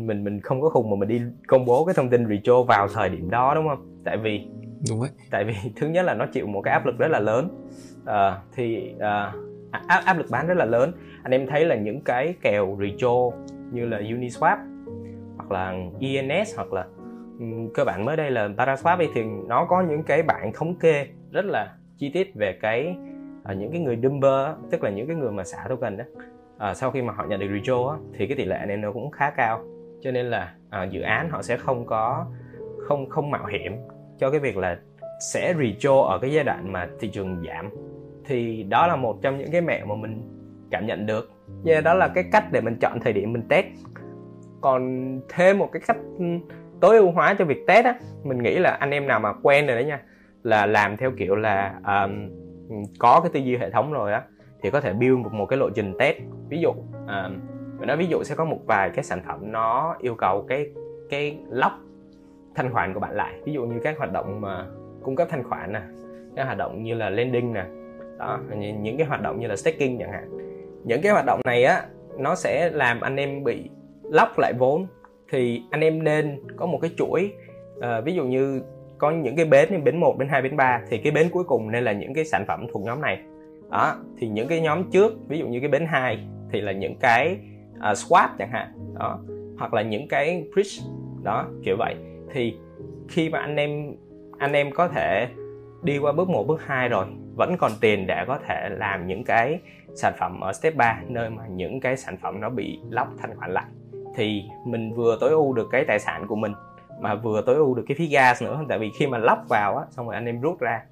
mình 0.06 0.25
mình 0.25 0.41
không 0.41 0.61
có 0.61 0.69
khùng 0.69 0.91
mà 0.91 0.97
mình 0.97 1.09
đi 1.09 1.21
công 1.47 1.65
bố 1.65 1.85
cái 1.85 1.94
thông 1.94 2.11
tin 2.11 2.29
retro 2.29 2.62
vào 2.62 2.89
thời 2.89 3.09
điểm 3.09 3.31
đó 3.31 3.55
đúng 3.55 3.69
không? 3.69 4.03
Tại 4.05 4.17
vì 4.17 4.47
đúng 4.89 5.00
đấy 5.00 5.11
tại 5.31 5.44
vì 5.44 5.55
thứ 5.77 5.89
nhất 5.89 6.03
là 6.03 6.15
nó 6.15 6.27
chịu 6.27 6.47
một 6.47 6.62
cái 6.62 6.73
áp 6.73 6.87
lực 6.87 6.99
rất 6.99 7.09
là 7.09 7.21
lớn. 7.21 7.49
Uh, 8.03 8.09
thì 8.55 8.94
uh, 8.97 9.35
áp 9.71 10.03
áp 10.05 10.19
lực 10.19 10.27
bán 10.31 10.47
rất 10.47 10.56
là 10.56 10.65
lớn. 10.65 10.93
Anh 11.23 11.33
em 11.33 11.47
thấy 11.47 11.65
là 11.65 11.77
những 11.77 12.00
cái 12.00 12.35
kèo 12.43 12.79
retro 12.81 13.31
như 13.73 13.87
là 13.87 13.99
Uniswap 13.99 14.56
hoặc 15.37 15.53
là 15.53 15.75
ENS 16.00 16.56
hoặc 16.56 16.73
là 16.73 16.87
cơ 17.75 17.85
bản 17.85 18.05
mới 18.05 18.17
đây 18.17 18.31
là 18.31 18.49
Paraswap 18.49 19.09
thì 19.15 19.23
nó 19.47 19.65
có 19.65 19.83
những 19.83 20.03
cái 20.03 20.23
bảng 20.23 20.53
thống 20.55 20.75
kê 20.75 21.06
rất 21.31 21.44
là 21.44 21.75
chi 22.03 22.09
tiết 22.09 22.35
về 22.35 22.53
cái 22.53 22.97
uh, 23.53 23.57
những 23.57 23.71
cái 23.73 23.81
người 23.81 23.99
dumper 24.03 24.57
tức 24.71 24.85
là 24.85 24.91
những 24.91 25.07
cái 25.07 25.17
người 25.17 25.31
mà 25.31 25.45
xả 25.45 25.59
token 25.69 25.97
đó 25.97 26.05
uh, 26.71 26.77
sau 26.77 26.91
khi 26.91 27.03
mà 27.03 27.13
họ 27.13 27.25
nhận 27.29 27.41
được 27.41 27.47
rejo 27.47 27.89
á, 27.89 27.97
thì 28.15 28.27
cái 28.27 28.37
tỷ 28.37 28.45
lệ 28.45 28.65
này 28.69 28.77
nó 28.77 28.93
cũng 28.93 29.11
khá 29.11 29.31
cao. 29.31 29.65
Cho 30.01 30.11
nên 30.11 30.27
là 30.27 30.55
uh, 30.83 30.91
dự 30.91 31.01
án 31.01 31.31
họ 31.31 31.43
sẽ 31.43 31.57
không 31.57 31.87
có 31.87 32.27
không 32.89 33.09
không 33.09 33.31
mạo 33.31 33.47
hiểm 33.47 33.77
cho 34.19 34.31
cái 34.31 34.41
việc 34.41 34.57
là 34.57 34.79
sẽ 35.33 35.55
rejo 35.55 36.03
ở 36.03 36.19
cái 36.19 36.33
giai 36.33 36.45
đoạn 36.45 36.73
mà 36.73 36.89
thị 37.01 37.09
trường 37.09 37.45
giảm. 37.47 37.71
Thì 38.25 38.63
đó 38.63 38.87
là 38.87 38.97
một 38.97 39.19
trong 39.23 39.39
những 39.39 39.51
cái 39.53 39.61
mẹo 39.61 39.87
mà 39.87 39.95
mình 39.95 40.23
cảm 40.71 40.87
nhận 40.87 41.07
được. 41.07 41.31
Và 41.65 41.81
đó 41.81 41.95
là 41.95 42.09
cái 42.09 42.25
cách 42.33 42.45
để 42.53 42.61
mình 42.61 42.77
chọn 42.81 43.01
thời 43.01 43.13
điểm 43.13 43.33
mình 43.33 43.43
test. 43.49 43.67
Còn 44.61 45.21
thêm 45.29 45.59
một 45.59 45.69
cái 45.73 45.83
cách 45.87 45.99
ừ, 46.19 46.25
tối 46.81 46.99
ưu 46.99 47.11
hóa 47.11 47.35
cho 47.39 47.45
việc 47.45 47.67
test 47.67 47.85
á 47.85 47.95
mình 48.25 48.43
nghĩ 48.43 48.59
là 48.59 48.71
anh 48.71 48.91
em 48.91 49.07
nào 49.07 49.21
mà 49.21 49.33
quen 49.43 49.67
rồi 49.67 49.77
đấy 49.77 49.85
nha 49.85 50.03
là 50.43 50.67
làm 50.67 50.97
theo 50.97 51.11
kiểu 51.19 51.35
là 51.35 51.81
um, 51.87 52.31
có 52.99 53.21
cái 53.21 53.31
tư 53.35 53.41
duy 53.41 53.56
hệ 53.56 53.71
thống 53.71 53.93
rồi 53.93 54.12
á 54.12 54.23
thì 54.62 54.71
có 54.71 54.81
thể 54.81 54.93
build 54.93 55.19
một, 55.19 55.33
một 55.33 55.47
cái 55.47 55.59
lộ 55.59 55.71
trình 55.71 55.94
test. 55.99 56.17
Ví 56.49 56.59
dụ 56.61 56.71
um, 57.06 57.41
mình 57.79 57.89
nói 57.89 57.97
ví 57.97 58.06
dụ 58.06 58.23
sẽ 58.23 58.35
có 58.35 58.44
một 58.44 58.59
vài 58.67 58.91
cái 58.91 59.05
sản 59.05 59.23
phẩm 59.27 59.53
nó 59.53 59.97
yêu 60.00 60.15
cầu 60.15 60.44
cái 60.49 60.67
cái 61.11 61.39
lock 61.50 61.75
thanh 62.55 62.73
khoản 62.73 62.94
của 62.94 63.00
bạn 63.00 63.15
lại. 63.15 63.35
Ví 63.44 63.53
dụ 63.53 63.67
như 63.67 63.81
các 63.83 63.99
hoạt 63.99 64.12
động 64.12 64.41
mà 64.41 64.67
cung 65.03 65.17
cấp 65.17 65.29
thanh 65.31 65.43
khoản 65.43 65.73
nè 65.73 65.81
các 66.37 66.44
hoạt 66.44 66.59
động 66.59 66.83
như 66.83 66.94
là 66.94 67.11
lending 67.11 67.53
nè 67.53 67.65
đó 68.19 68.41
những 68.81 68.97
cái 68.97 69.06
hoạt 69.06 69.23
động 69.23 69.41
như 69.41 69.47
là 69.47 69.56
staking 69.56 69.99
chẳng 69.99 70.12
hạn. 70.12 70.29
Những 70.85 71.03
cái 71.03 71.12
hoạt 71.12 71.27
động 71.27 71.41
này 71.44 71.65
á 71.65 71.83
nó 72.19 72.35
sẽ 72.35 72.71
làm 72.71 73.00
anh 73.00 73.17
em 73.17 73.44
bị 73.44 73.71
lóc 74.03 74.39
lại 74.39 74.53
vốn. 74.59 74.87
Thì 75.31 75.62
anh 75.71 75.81
em 75.81 76.05
nên 76.05 76.41
có 76.56 76.67
một 76.67 76.79
cái 76.82 76.91
chuỗi 76.96 77.32
uh, 77.79 78.05
ví 78.05 78.15
dụ 78.15 78.25
như 78.25 78.63
có 79.03 79.11
những 79.11 79.37
cái 79.37 79.44
bến 79.44 79.69
như 79.71 79.79
bến 79.79 80.01
1, 80.01 80.19
bến 80.19 80.29
2, 80.29 80.43
bến 80.43 80.56
3 80.56 80.81
thì 80.89 80.99
cái 80.99 81.13
bến 81.13 81.29
cuối 81.32 81.44
cùng 81.44 81.71
nên 81.71 81.85
là 81.85 81.93
những 81.93 82.15
cái 82.15 82.25
sản 82.25 82.44
phẩm 82.49 82.67
thuộc 82.73 82.82
nhóm 82.82 83.01
này. 83.01 83.21
Đó 83.71 83.97
thì 84.19 84.29
những 84.29 84.49
cái 84.49 84.61
nhóm 84.61 84.91
trước 84.91 85.29
ví 85.29 85.39
dụ 85.39 85.47
như 85.49 85.61
cái 85.61 85.69
bến 85.69 85.87
2 85.87 86.19
thì 86.53 86.61
là 86.61 86.73
những 86.73 86.94
cái 87.01 87.37
uh, 87.77 87.82
swap 87.82 88.29
chẳng 88.39 88.51
hạn 88.51 88.69
đó 88.99 89.19
hoặc 89.59 89.75
là 89.75 89.82
những 89.82 90.09
cái 90.09 90.44
bridge 90.55 90.87
đó 91.23 91.47
kiểu 91.65 91.77
vậy. 91.79 91.94
Thì 92.32 92.56
khi 93.09 93.29
mà 93.29 93.39
anh 93.39 93.56
em 93.56 93.94
anh 94.39 94.53
em 94.53 94.71
có 94.71 94.89
thể 94.89 95.29
đi 95.82 95.99
qua 95.99 96.13
bước 96.13 96.29
1, 96.29 96.44
bước 96.47 96.67
2 96.67 96.89
rồi 96.89 97.06
vẫn 97.37 97.56
còn 97.59 97.73
tiền 97.81 98.06
để 98.06 98.25
có 98.27 98.39
thể 98.49 98.69
làm 98.71 99.06
những 99.06 99.25
cái 99.25 99.59
sản 99.94 100.13
phẩm 100.19 100.41
ở 100.41 100.53
step 100.53 100.77
3 100.77 101.01
nơi 101.09 101.31
mà 101.31 101.47
những 101.47 101.81
cái 101.81 101.97
sản 101.97 102.17
phẩm 102.23 102.41
nó 102.41 102.51
bị 102.51 102.79
lóc 102.91 103.09
thanh 103.19 103.37
khoản 103.37 103.51
lại 103.51 103.67
thì 104.17 104.43
mình 104.67 104.93
vừa 104.94 105.19
tối 105.21 105.31
ưu 105.31 105.53
được 105.53 105.69
cái 105.73 105.85
tài 105.85 105.99
sản 105.99 106.27
của 106.29 106.37
mình 106.37 106.53
mà 107.03 107.15
vừa 107.15 107.43
tối 107.47 107.56
ưu 107.56 107.75
được 107.75 107.85
cái 107.89 107.97
phí 107.99 108.06
gas 108.06 108.43
nữa. 108.43 108.65
Tại 108.69 108.79
vì 108.79 108.91
khi 108.99 109.06
mà 109.06 109.19
lắp 109.19 109.39
vào 109.49 109.77
á 109.77 109.85
xong 109.91 110.06
rồi 110.06 110.15
anh 110.15 110.27
em 110.27 110.41
rút 110.41 110.61
ra 110.61 110.82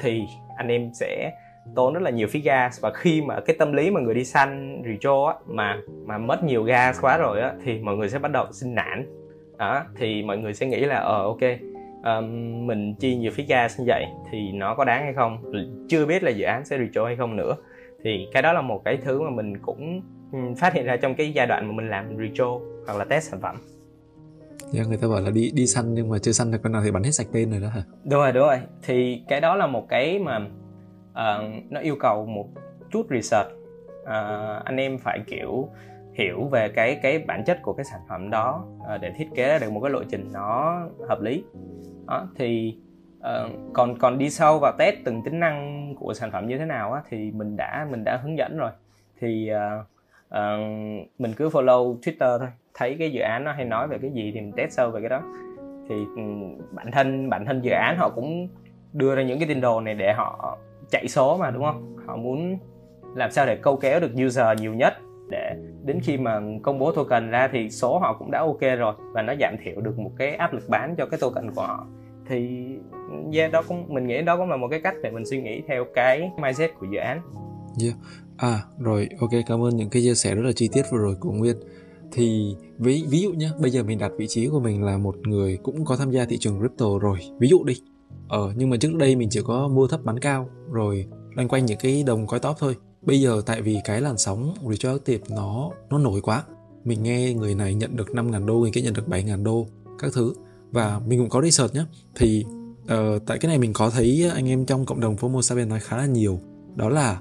thì 0.00 0.22
anh 0.56 0.68
em 0.68 0.90
sẽ 0.94 1.32
tốn 1.74 1.94
rất 1.94 2.02
là 2.02 2.10
nhiều 2.10 2.28
phí 2.30 2.40
gas. 2.40 2.80
Và 2.80 2.92
khi 2.92 3.22
mà 3.22 3.40
cái 3.40 3.56
tâm 3.58 3.72
lý 3.72 3.90
mà 3.90 4.00
người 4.00 4.14
đi 4.14 4.24
xanh 4.24 4.82
retro 4.86 5.26
á 5.26 5.34
mà 5.46 5.76
mà 6.06 6.18
mất 6.18 6.44
nhiều 6.44 6.62
gas 6.64 7.00
quá 7.00 7.16
rồi 7.16 7.40
á 7.40 7.52
thì 7.64 7.78
mọi 7.78 7.96
người 7.96 8.08
sẽ 8.08 8.18
bắt 8.18 8.32
đầu 8.32 8.46
sinh 8.52 8.74
nản. 8.74 9.06
Đó 9.58 9.84
thì 9.96 10.22
mọi 10.22 10.38
người 10.38 10.54
sẽ 10.54 10.66
nghĩ 10.66 10.80
là 10.80 10.96
ờ 10.96 11.22
ok 11.22 11.40
um, 12.04 12.66
mình 12.66 12.94
chi 12.94 13.16
nhiều 13.16 13.30
phí 13.34 13.44
gas 13.44 13.80
như 13.80 13.84
vậy 13.88 14.04
thì 14.32 14.52
nó 14.52 14.74
có 14.74 14.84
đáng 14.84 15.04
hay 15.04 15.12
không? 15.12 15.52
Chưa 15.88 16.06
biết 16.06 16.22
là 16.22 16.30
dự 16.30 16.44
án 16.44 16.64
sẽ 16.64 16.78
retro 16.78 17.04
hay 17.04 17.16
không 17.16 17.36
nữa. 17.36 17.56
Thì 18.04 18.26
cái 18.32 18.42
đó 18.42 18.52
là 18.52 18.60
một 18.60 18.84
cái 18.84 18.98
thứ 19.04 19.20
mà 19.20 19.30
mình 19.30 19.58
cũng 19.58 20.02
phát 20.58 20.74
hiện 20.74 20.84
ra 20.84 20.96
trong 20.96 21.14
cái 21.14 21.32
giai 21.32 21.46
đoạn 21.46 21.68
mà 21.68 21.72
mình 21.72 21.88
làm 21.88 22.16
retro 22.16 22.58
hoặc 22.86 22.98
là 22.98 23.04
test 23.04 23.30
sản 23.30 23.40
phẩm. 23.40 23.56
Yeah, 24.74 24.88
người 24.88 24.96
ta 24.96 25.08
bảo 25.08 25.20
là 25.20 25.30
đi 25.30 25.50
đi 25.54 25.66
săn 25.66 25.94
nhưng 25.94 26.08
mà 26.08 26.18
chưa 26.18 26.32
săn 26.32 26.50
được 26.50 26.58
con 26.62 26.72
nào 26.72 26.82
thì 26.84 26.90
bắn 26.90 27.02
hết 27.02 27.10
sạch 27.10 27.26
tên 27.32 27.50
rồi 27.50 27.60
đó 27.60 27.68
hả? 27.68 27.82
Đúng 28.04 28.20
rồi, 28.20 28.32
đúng 28.32 28.46
rồi. 28.46 28.60
Thì 28.82 29.22
cái 29.28 29.40
đó 29.40 29.54
là 29.56 29.66
một 29.66 29.88
cái 29.88 30.18
mà 30.18 30.36
uh, 31.10 31.70
nó 31.70 31.80
yêu 31.80 31.96
cầu 32.00 32.26
một 32.26 32.48
chút 32.90 33.06
research. 33.10 33.48
Uh, 34.02 34.64
anh 34.64 34.76
em 34.76 34.98
phải 34.98 35.20
kiểu 35.26 35.68
hiểu 36.14 36.44
về 36.44 36.68
cái 36.68 37.00
cái 37.02 37.18
bản 37.18 37.44
chất 37.44 37.58
của 37.62 37.72
cái 37.72 37.84
sản 37.84 38.00
phẩm 38.08 38.30
đó 38.30 38.64
uh, 38.94 39.00
để 39.00 39.12
thiết 39.16 39.28
kế 39.34 39.58
được 39.58 39.72
một 39.72 39.80
cái 39.80 39.90
lộ 39.90 40.02
trình 40.10 40.30
nó 40.32 40.80
hợp 41.08 41.20
lý. 41.20 41.44
Đó, 42.06 42.28
thì 42.36 42.78
uh, 43.18 43.52
còn 43.72 43.98
còn 43.98 44.18
đi 44.18 44.30
sâu 44.30 44.58
vào 44.58 44.72
test 44.78 44.96
từng 45.04 45.22
tính 45.22 45.40
năng 45.40 45.94
của 45.98 46.14
sản 46.14 46.30
phẩm 46.30 46.48
như 46.48 46.58
thế 46.58 46.64
nào 46.64 46.92
á, 46.92 47.02
thì 47.08 47.30
mình 47.30 47.56
đã 47.56 47.86
mình 47.90 48.04
đã 48.04 48.16
hướng 48.16 48.38
dẫn 48.38 48.56
rồi. 48.56 48.70
Thì 49.20 49.50
uh, 49.52 49.86
uh, 50.28 51.10
mình 51.18 51.32
cứ 51.36 51.48
follow 51.48 51.98
Twitter 52.00 52.38
thôi 52.38 52.48
thấy 52.74 52.96
cái 52.98 53.12
dự 53.12 53.20
án 53.20 53.44
nó 53.44 53.52
hay 53.52 53.64
nói 53.64 53.88
về 53.88 53.98
cái 54.02 54.10
gì 54.10 54.30
thì 54.34 54.40
mình 54.40 54.52
test 54.56 54.72
sâu 54.72 54.90
về 54.90 55.00
cái 55.00 55.08
đó 55.08 55.22
thì 55.88 55.94
ừ, 56.16 56.22
bản 56.72 56.90
thân 56.92 57.30
bản 57.30 57.44
thân 57.46 57.60
dự 57.64 57.70
án 57.70 57.96
họ 57.98 58.10
cũng 58.14 58.48
đưa 58.92 59.14
ra 59.14 59.22
những 59.22 59.38
cái 59.38 59.48
tin 59.48 59.60
đồn 59.60 59.84
này 59.84 59.94
để 59.94 60.12
họ 60.12 60.58
chạy 60.90 61.08
số 61.08 61.36
mà 61.36 61.50
đúng 61.50 61.64
không 61.64 61.96
họ 62.06 62.16
muốn 62.16 62.58
làm 63.14 63.30
sao 63.30 63.46
để 63.46 63.56
câu 63.56 63.76
kéo 63.76 64.00
được 64.00 64.26
user 64.26 64.60
nhiều 64.60 64.74
nhất 64.74 64.94
để 65.30 65.56
đến 65.84 66.00
khi 66.02 66.16
mà 66.16 66.40
công 66.62 66.78
bố 66.78 66.92
token 66.92 67.30
ra 67.30 67.48
thì 67.52 67.70
số 67.70 67.98
họ 67.98 68.16
cũng 68.18 68.30
đã 68.30 68.40
ok 68.40 68.60
rồi 68.78 68.94
và 69.12 69.22
nó 69.22 69.34
giảm 69.40 69.56
thiểu 69.64 69.80
được 69.80 69.98
một 69.98 70.10
cái 70.18 70.34
áp 70.34 70.52
lực 70.52 70.68
bán 70.68 70.94
cho 70.96 71.06
cái 71.06 71.20
token 71.20 71.50
của 71.54 71.62
họ 71.62 71.86
thì 72.28 72.66
yeah, 73.32 73.52
đó 73.52 73.62
cũng 73.68 73.84
mình 73.88 74.06
nghĩ 74.06 74.22
đó 74.22 74.36
cũng 74.36 74.50
là 74.50 74.56
một 74.56 74.68
cái 74.70 74.80
cách 74.80 74.94
để 75.02 75.10
mình 75.10 75.26
suy 75.26 75.42
nghĩ 75.42 75.62
theo 75.68 75.84
cái 75.94 76.30
mindset 76.42 76.70
của 76.80 76.86
dự 76.92 76.98
án. 76.98 77.20
Yeah. 77.82 77.94
À 78.36 78.58
rồi, 78.78 79.08
ok 79.20 79.30
cảm 79.46 79.62
ơn 79.62 79.76
những 79.76 79.90
cái 79.90 80.02
chia 80.02 80.14
sẻ 80.14 80.34
rất 80.34 80.42
là 80.42 80.52
chi 80.56 80.68
tiết 80.72 80.82
vừa 80.92 80.98
rồi 80.98 81.14
của 81.20 81.32
Nguyên. 81.32 81.56
Thì 82.12 82.56
ví 82.78 83.04
ví 83.08 83.20
dụ 83.20 83.32
nhé, 83.32 83.50
bây 83.60 83.70
giờ 83.70 83.82
mình 83.82 83.98
đặt 83.98 84.12
vị 84.18 84.26
trí 84.28 84.46
của 84.46 84.60
mình 84.60 84.82
là 84.82 84.98
một 84.98 85.16
người 85.26 85.58
cũng 85.62 85.84
có 85.84 85.96
tham 85.96 86.10
gia 86.10 86.24
thị 86.24 86.38
trường 86.38 86.58
crypto 86.58 86.86
rồi. 87.00 87.18
Ví 87.40 87.48
dụ 87.48 87.64
đi. 87.64 87.74
Ờ 88.28 88.52
nhưng 88.56 88.70
mà 88.70 88.76
trước 88.76 88.94
đây 88.94 89.16
mình 89.16 89.28
chỉ 89.30 89.40
có 89.44 89.68
mua 89.68 89.88
thấp 89.88 90.04
bán 90.04 90.18
cao 90.18 90.48
rồi 90.72 91.06
loanh 91.34 91.48
quanh 91.48 91.66
những 91.66 91.78
cái 91.78 92.02
đồng 92.02 92.26
coin 92.26 92.42
top 92.42 92.56
thôi. 92.58 92.76
Bây 93.02 93.20
giờ 93.20 93.42
tại 93.46 93.62
vì 93.62 93.78
cái 93.84 94.00
làn 94.00 94.18
sóng 94.18 94.54
retroactive 94.68 95.24
nó 95.36 95.70
nó 95.90 95.98
nổi 95.98 96.20
quá. 96.20 96.44
Mình 96.84 97.02
nghe 97.02 97.34
người 97.34 97.54
này 97.54 97.74
nhận 97.74 97.96
được 97.96 98.08
5.000 98.08 98.46
đô, 98.46 98.54
người 98.54 98.70
kia 98.70 98.82
nhận 98.82 98.94
được 98.94 99.08
7.000 99.08 99.44
đô 99.44 99.66
các 99.98 100.12
thứ 100.14 100.34
và 100.70 101.00
mình 101.06 101.18
cũng 101.18 101.28
có 101.28 101.42
research 101.42 101.74
nhé 101.74 101.84
thì 102.14 102.44
uh, 102.82 103.22
tại 103.26 103.38
cái 103.38 103.48
này 103.48 103.58
mình 103.58 103.72
có 103.72 103.90
thấy 103.90 104.30
anh 104.34 104.48
em 104.48 104.66
trong 104.66 104.84
cộng 104.84 105.00
đồng 105.00 105.16
FOMO 105.16 105.40
Sapiens 105.40 105.70
nói 105.70 105.80
khá 105.80 105.96
là 105.96 106.06
nhiều 106.06 106.40
đó 106.76 106.88
là 106.88 107.20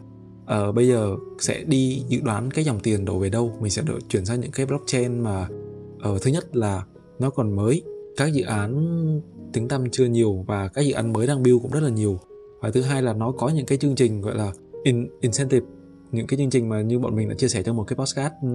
uh, 0.53 0.75
bây 0.75 0.87
giờ 0.87 1.15
sẽ 1.39 1.63
đi 1.63 2.03
dự 2.07 2.19
đoán 2.23 2.51
cái 2.51 2.65
dòng 2.65 2.79
tiền 2.79 3.05
đổ 3.05 3.19
về 3.19 3.29
đâu. 3.29 3.57
Mình 3.61 3.71
sẽ 3.71 3.81
đợi 3.85 3.99
chuyển 4.09 4.25
sang 4.25 4.39
những 4.39 4.51
cái 4.51 4.65
blockchain 4.65 5.19
mà 5.19 5.47
uh, 6.13 6.21
thứ 6.21 6.31
nhất 6.31 6.55
là 6.55 6.83
nó 7.19 7.29
còn 7.29 7.55
mới. 7.55 7.83
Các 8.17 8.33
dự 8.33 8.43
án 8.43 9.21
tính 9.53 9.67
tâm 9.67 9.83
chưa 9.91 10.05
nhiều 10.05 10.45
và 10.47 10.67
các 10.67 10.81
dự 10.81 10.93
án 10.93 11.13
mới 11.13 11.27
đang 11.27 11.43
build 11.43 11.61
cũng 11.61 11.71
rất 11.71 11.83
là 11.83 11.89
nhiều. 11.89 12.19
Và 12.61 12.71
thứ 12.71 12.81
hai 12.81 13.01
là 13.01 13.13
nó 13.13 13.31
có 13.31 13.49
những 13.49 13.65
cái 13.65 13.77
chương 13.77 13.95
trình 13.95 14.21
gọi 14.21 14.35
là 14.35 14.51
in, 14.83 15.07
incentive. 15.21 15.65
Những 16.11 16.27
cái 16.27 16.37
chương 16.37 16.49
trình 16.49 16.69
mà 16.69 16.81
như 16.81 16.99
bọn 16.99 17.15
mình 17.15 17.29
đã 17.29 17.35
chia 17.35 17.47
sẻ 17.47 17.63
trong 17.63 17.75
một 17.75 17.83
cái 17.87 17.97
podcast 17.97 18.33
ừ, 18.41 18.49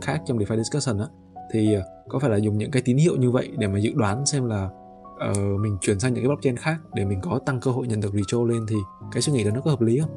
khác 0.00 0.22
trong 0.26 0.38
DeFi 0.38 0.56
discussion 0.56 0.98
á. 0.98 1.06
Thì 1.52 1.74
ờ, 1.74 1.82
có 2.08 2.18
phải 2.18 2.30
là 2.30 2.36
dùng 2.36 2.58
những 2.58 2.70
cái 2.70 2.82
tín 2.82 2.96
hiệu 2.96 3.16
như 3.16 3.30
vậy 3.30 3.50
để 3.58 3.66
mà 3.66 3.78
dự 3.78 3.90
đoán 3.94 4.26
xem 4.26 4.46
là 4.46 4.70
uh, 5.30 5.60
mình 5.60 5.76
chuyển 5.80 6.00
sang 6.00 6.14
những 6.14 6.22
cái 6.24 6.28
blockchain 6.28 6.56
khác 6.56 6.76
để 6.94 7.04
mình 7.04 7.20
có 7.22 7.40
tăng 7.46 7.60
cơ 7.60 7.70
hội 7.70 7.86
nhận 7.86 8.00
được 8.00 8.14
retro 8.14 8.44
lên 8.44 8.66
thì 8.68 8.76
cái 9.12 9.22
suy 9.22 9.32
nghĩ 9.32 9.44
đó 9.44 9.50
nó 9.54 9.60
có 9.60 9.70
hợp 9.70 9.80
lý 9.80 9.98
không? 10.00 10.10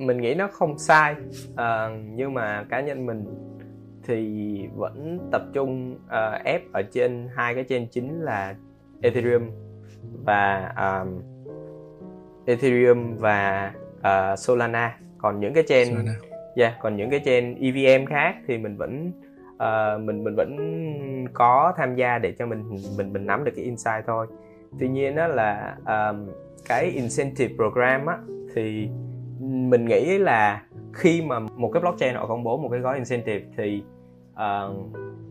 Mình 0.00 0.20
nghĩ 0.20 0.34
nó 0.34 0.48
không 0.48 0.78
sai. 0.78 1.14
Uh, 1.52 2.00
nhưng 2.14 2.34
mà 2.34 2.64
cá 2.70 2.80
nhân 2.80 3.06
mình 3.06 3.24
thì 4.04 4.66
vẫn 4.74 5.28
tập 5.32 5.42
trung 5.52 5.98
uh, 6.06 6.44
ép 6.44 6.72
ở 6.72 6.82
trên 6.82 7.28
hai 7.34 7.54
cái 7.54 7.64
chain 7.64 7.86
chính 7.86 8.20
là 8.20 8.54
Ethereum 9.02 9.50
và 10.24 10.72
um, 10.76 11.22
Ethereum 12.46 13.16
và 13.16 13.72
uh, 13.98 14.38
Solana. 14.38 14.98
Còn 15.18 15.40
những 15.40 15.54
cái 15.54 15.64
chain 15.66 15.88
Solana. 15.88 16.12
Yeah, 16.56 16.74
còn 16.80 16.96
những 16.96 17.10
cái 17.10 17.20
trên 17.24 17.54
EVM 17.54 18.06
khác 18.06 18.34
thì 18.46 18.58
mình 18.58 18.76
vẫn 18.76 19.12
uh, 19.54 20.00
mình 20.00 20.24
mình 20.24 20.34
vẫn 20.36 20.56
có 21.32 21.74
tham 21.76 21.94
gia 21.94 22.18
để 22.18 22.32
cho 22.38 22.46
mình 22.46 22.64
mình 22.98 23.12
mình 23.12 23.26
nắm 23.26 23.44
được 23.44 23.52
cái 23.56 23.64
insight 23.64 24.04
thôi. 24.06 24.26
Tuy 24.80 24.88
nhiên 24.88 25.16
đó 25.16 25.26
là 25.26 25.76
um, 25.86 26.28
cái 26.68 26.84
incentive 26.84 27.54
program 27.54 28.06
á 28.06 28.18
thì 28.54 28.88
mình 29.40 29.84
nghĩ 29.84 30.18
là 30.18 30.62
khi 30.92 31.22
mà 31.22 31.38
một 31.38 31.70
cái 31.72 31.80
blockchain 31.80 32.14
họ 32.14 32.26
công 32.26 32.44
bố 32.44 32.56
một 32.56 32.68
cái 32.68 32.80
gói 32.80 32.96
incentive 32.96 33.46
thì 33.56 33.82
uh, 34.32 34.76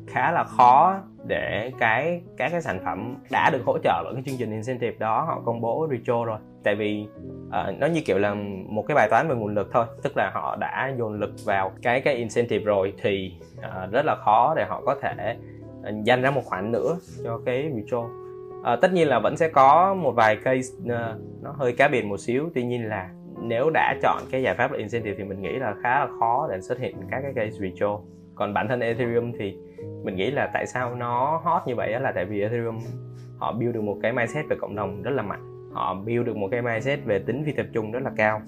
khá 0.08 0.32
là 0.32 0.44
khó 0.44 1.00
để 1.28 1.72
cái 1.80 2.22
các 2.38 2.52
cái 2.52 2.62
sản 2.62 2.80
phẩm 2.86 3.16
đã 3.32 3.50
được 3.50 3.62
hỗ 3.66 3.78
trợ 3.78 4.02
bởi 4.04 4.14
cái 4.14 4.24
chương 4.26 4.38
trình 4.38 4.52
incentive 4.52 4.98
đó 5.00 5.22
họ 5.22 5.42
công 5.46 5.62
bố 5.62 5.88
retro 5.92 6.26
rồi. 6.26 6.40
Tại 6.64 6.76
vì 6.76 7.08
uh, 7.48 7.80
nó 7.80 7.88
như 7.88 8.02
kiểu 8.06 8.18
là 8.18 8.36
một 8.70 8.86
cái 8.88 8.96
bài 8.96 9.08
toán 9.10 9.28
về 9.30 9.36
nguồn 9.36 9.54
lực 9.54 9.70
thôi 9.74 9.86
tức 10.04 10.18
là 10.18 10.32
họ 10.34 10.56
đã 10.56 10.94
dồn 10.98 11.20
lực 11.20 11.32
vào 11.46 11.72
cái 11.82 12.02
cái 12.02 12.14
incentive 12.14 12.66
rồi 12.66 12.94
thì 13.02 13.34
uh, 13.58 13.92
rất 13.92 14.06
là 14.06 14.16
khó 14.16 14.54
để 14.56 14.66
họ 14.66 14.82
có 14.86 14.96
thể 15.02 15.38
uh, 15.80 16.04
dành 16.04 16.22
ra 16.22 16.32
một 16.32 16.46
khoản 16.46 16.72
nữa 16.72 16.98
cho 17.24 17.40
cái 17.46 17.72
retro. 17.76 18.00
Uh, 18.00 18.82
tất 18.82 18.94
nhiên 18.94 19.08
là 19.08 19.20
vẫn 19.20 19.38
sẽ 19.38 19.50
có 19.50 19.94
một 19.94 20.12
vài 20.12 20.36
case 20.36 20.74
uh, 20.84 21.22
nó 21.42 21.52
hơi 21.52 21.74
cá 21.74 21.88
biệt 21.88 22.06
một 22.06 22.20
xíu 22.20 22.50
tuy 22.56 22.64
nhiên 22.64 22.90
là 22.90 23.10
nếu 23.42 23.70
đã 23.74 23.96
chọn 24.02 24.24
cái 24.32 24.42
giải 24.42 24.56
pháp 24.56 24.72
là 24.72 24.78
incentive 24.78 25.16
thì 25.18 25.24
mình 25.24 25.42
nghĩ 25.42 25.60
là 25.60 25.76
khá 25.84 26.00
là 26.00 26.08
khó 26.20 26.48
để 26.52 26.62
xuất 26.62 26.80
hiện 26.80 26.96
các 27.12 27.22
cái 27.22 27.34
case 27.36 27.58
retro 27.60 28.00
còn 28.36 28.54
bản 28.54 28.68
thân 28.68 28.80
ethereum 28.80 29.32
thì 29.40 29.58
mình 30.04 30.16
nghĩ 30.16 30.32
là 30.32 30.50
tại 30.54 30.68
sao 30.68 30.96
nó 30.96 31.42
hot 31.44 31.62
như 31.68 31.76
vậy 31.76 32.00
là 32.00 32.12
tại 32.12 32.26
vì 32.26 32.42
ethereum 32.42 32.80
họ 33.38 33.54
build 33.54 33.76
được 33.76 33.82
một 33.82 33.98
cái 34.02 34.14
mindset 34.14 34.46
về 34.50 34.56
cộng 34.62 34.76
đồng 34.76 35.02
rất 35.02 35.12
là 35.12 35.24
mạnh 35.24 35.72
họ 35.74 35.94
build 35.94 36.26
được 36.26 36.38
một 36.38 36.48
cái 36.52 36.62
mindset 36.62 37.06
về 37.06 37.20
tính 37.20 37.44
phi 37.46 37.52
tập 37.52 37.66
trung 37.74 37.92
rất 37.92 38.04
là 38.04 38.12
cao 38.18 38.42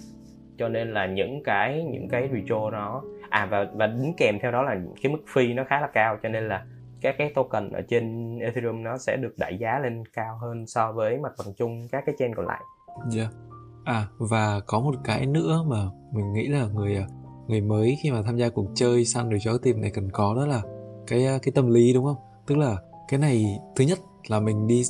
cho 0.58 0.70
nên 0.70 0.94
là 0.94 1.06
những 1.06 1.44
cái 1.44 1.84
những 1.84 2.10
cái 2.10 2.30
retro 2.34 2.70
nó 2.70 3.02
à 3.30 3.48
và 3.52 3.68
và 3.74 3.88
đính 3.88 4.14
kèm 4.18 4.40
theo 4.42 4.52
đó 4.52 4.64
là 4.64 4.78
cái 5.04 5.12
mức 5.12 5.20
phi 5.28 5.54
nó 5.54 5.64
khá 5.64 5.82
là 5.82 5.88
cao 5.88 6.18
cho 6.24 6.30
nên 6.30 6.48
là 6.48 6.66
các 7.02 7.16
cái 7.18 7.32
token 7.36 7.72
ở 7.72 7.82
trên 7.82 8.38
Ethereum 8.40 8.84
nó 8.84 8.98
sẽ 8.98 9.18
được 9.18 9.34
đẩy 9.38 9.58
giá 9.58 9.80
lên 9.80 10.04
cao 10.14 10.38
hơn 10.42 10.68
so 10.68 10.92
với 10.92 11.18
mặt 11.18 11.32
bằng 11.40 11.54
chung 11.58 11.88
các 11.92 12.04
cái 12.06 12.16
chain 12.18 12.36
còn 12.36 12.46
lại. 12.46 12.62
Dạ. 13.10 13.22
Yeah. 13.22 13.51
À 13.84 14.08
và 14.18 14.60
có 14.60 14.80
một 14.80 14.96
cái 15.04 15.26
nữa 15.26 15.64
mà 15.68 15.90
mình 16.14 16.34
nghĩ 16.34 16.48
là 16.48 16.68
người 16.68 16.96
à, 16.96 17.08
người 17.48 17.62
mới 17.62 17.98
khi 18.04 18.12
mà 18.12 18.22
tham 18.22 18.38
gia 18.38 18.50
cuộc 18.50 18.68
chơi 18.76 19.06
săn 19.06 19.30
được 19.30 19.38
cho 19.42 19.58
tìm 19.58 19.82
này 19.82 19.92
cần 19.92 20.10
có 20.12 20.36
đó 20.36 20.46
là 20.46 20.62
cái 21.08 21.26
à, 21.26 21.38
cái 21.42 21.52
tâm 21.52 21.72
lý 21.72 21.94
đúng 21.94 22.06
không? 22.06 22.18
Tức 22.48 22.58
là 22.58 22.78
cái 23.08 23.20
này 23.20 23.60
thứ 23.76 23.86
nhất 23.86 24.00
là 24.28 24.40
mình 24.40 24.68
đi 24.68 24.84